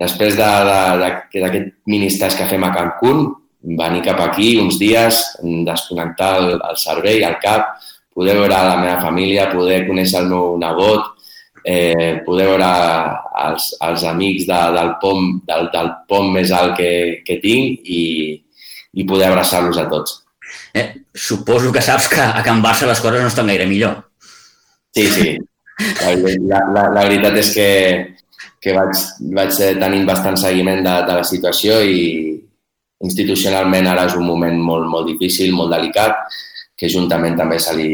després 0.00 0.36
d'aquest 0.36 1.32
de, 1.32 1.40
de, 1.40 1.48
de, 1.48 1.62
ministres 1.88 2.36
que 2.36 2.48
fem 2.50 2.64
a 2.66 2.72
Cancún, 2.76 3.30
venir 3.80 4.04
cap 4.04 4.20
aquí 4.24 4.54
uns 4.60 4.78
dies, 4.80 5.22
desconnectar 5.40 6.34
el, 6.40 6.52
el 6.60 6.80
cervell, 6.80 7.24
el 7.28 7.40
cap, 7.40 7.80
poder 8.14 8.36
veure 8.38 8.54
la 8.54 8.78
meva 8.80 9.00
família, 9.02 9.50
poder 9.52 9.84
conèixer 9.88 10.20
el 10.22 10.30
meu 10.32 10.56
nebot, 10.60 11.10
eh, 11.64 12.20
poder 12.26 12.46
veure 12.50 12.70
els, 13.46 13.68
els 13.86 14.04
amics 14.08 14.46
de, 14.48 14.60
del, 14.76 14.94
pom, 15.02 15.30
del, 15.46 15.68
del 15.74 15.92
pom 16.08 16.32
més 16.34 16.52
alt 16.56 16.76
que, 16.78 16.92
que 17.26 17.38
tinc 17.42 17.86
i, 17.86 18.02
i 18.96 19.06
poder 19.08 19.30
abraçar-los 19.30 19.78
a 19.78 19.86
tots. 19.90 20.20
Eh, 20.74 20.86
suposo 21.14 21.72
que 21.72 21.82
saps 21.82 22.08
que 22.10 22.22
a 22.22 22.42
Can 22.46 22.62
Barça 22.62 22.88
les 22.88 23.00
coses 23.02 23.22
no 23.22 23.30
estan 23.30 23.50
gaire 23.50 23.68
millor. 23.70 23.98
Sí, 24.94 25.06
sí. 25.10 25.36
La, 25.80 26.60
la, 26.74 26.88
la, 26.92 27.04
veritat 27.06 27.38
és 27.40 27.50
que, 27.54 27.68
que 28.60 28.74
vaig, 28.76 28.92
vaig 29.36 29.56
tenint 29.80 30.06
bastant 30.08 30.36
seguiment 30.36 30.82
de, 30.84 30.96
de 31.08 31.18
la 31.20 31.24
situació 31.24 31.78
i 31.80 32.00
institucionalment 33.00 33.88
ara 33.88 34.04
és 34.10 34.16
un 34.18 34.26
moment 34.28 34.58
molt, 34.60 34.84
molt 34.92 35.08
difícil, 35.08 35.54
molt 35.56 35.72
delicat, 35.72 36.18
que 36.80 36.88
juntament 36.88 37.36
també 37.36 37.58
se 37.60 37.76
li, 37.76 37.90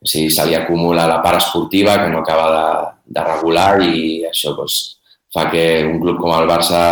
o 0.00 0.08
sigui, 0.08 0.32
se 0.32 0.46
li 0.48 0.56
acumula 0.56 1.04
la 1.10 1.20
part 1.24 1.42
esportiva 1.42 1.98
que 2.00 2.08
no 2.10 2.22
acaba 2.22 2.48
de, 2.56 2.66
de 3.18 3.24
regular 3.28 3.70
i 3.84 4.24
això 4.30 4.56
doncs, 4.56 4.80
fa 5.32 5.46
que 5.52 5.84
un 5.88 6.00
club 6.00 6.18
com 6.20 6.32
el 6.36 6.48
Barça 6.48 6.82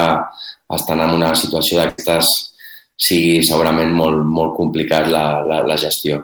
estan 0.77 1.01
en 1.05 1.17
una 1.17 1.33
situació 1.35 1.81
d'aquestes 1.81 2.31
sigui 3.01 3.41
segurament 3.47 3.93
molt, 3.97 4.21
molt 4.29 4.55
complicat 4.59 5.09
la, 5.09 5.25
la, 5.47 5.63
la 5.67 5.79
gestió. 5.81 6.21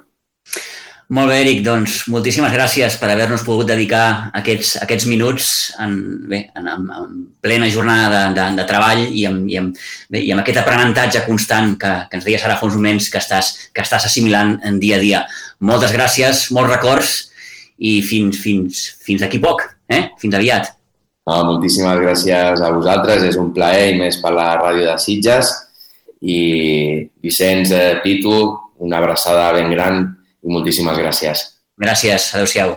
Molt 1.07 1.31
bé, 1.31 1.37
Eric, 1.45 1.61
doncs 1.63 2.01
moltíssimes 2.11 2.51
gràcies 2.51 2.97
per 2.99 3.13
haver-nos 3.13 3.45
pogut 3.47 3.69
dedicar 3.69 4.33
aquests, 4.35 4.73
aquests 4.83 5.05
minuts 5.07 5.45
en, 5.79 5.93
bé, 6.27 6.41
en, 6.59 6.67
en, 6.67 6.89
en 6.91 7.21
plena 7.39 7.69
jornada 7.71 8.09
de, 8.11 8.23
de, 8.35 8.47
de 8.59 8.65
treball 8.67 9.05
i 9.07 9.23
amb, 9.29 9.45
i, 9.47 9.55
amb, 9.61 9.79
bé, 10.11 10.25
i 10.27 10.33
amb 10.35 10.43
aquest 10.43 10.59
aprenentatge 10.65 11.23
constant 11.29 11.77
que, 11.79 11.93
que 12.11 12.19
ens 12.19 12.27
deies 12.27 12.43
ara 12.43 12.59
fa 12.59 12.67
uns 12.67 12.75
moments 12.75 13.07
que 13.13 13.23
estàs, 13.23 13.53
que 13.71 13.87
estàs 13.87 14.09
assimilant 14.11 14.57
en 14.67 14.83
dia 14.83 14.99
a 14.99 15.05
dia. 15.05 15.23
Moltes 15.63 15.95
gràcies, 15.95 16.49
molts 16.51 16.75
records 16.75 17.15
i 17.79 18.01
fins, 18.03 18.43
fins, 18.43 18.83
fins 19.07 19.23
d'aquí 19.23 19.39
poc. 19.39 19.63
Eh? 19.87 20.09
Fins 20.19 20.35
aviat. 20.35 20.75
No, 21.31 21.39
moltíssimes 21.53 22.03
gràcies 22.03 22.67
a 22.67 22.75
vosaltres. 22.75 23.23
És 23.31 23.39
un 23.39 23.55
plaer 23.55 23.93
i 23.95 23.97
més 24.03 24.19
per 24.19 24.35
la 24.35 24.57
ràdio 24.59 24.91
de 24.91 24.99
Sitges. 24.99 25.55
I 26.27 26.43
Vicenç, 27.23 27.71
eh, 27.71 27.99
Pitu, 28.03 28.41
una 28.83 28.99
abraçada 28.99 29.53
ben 29.55 29.71
gran 29.71 30.16
i 30.47 30.55
moltíssimes 30.55 30.99
gràcies. 31.03 31.47
Gràcies. 31.83 32.31
Adéu-siau. 32.35 32.77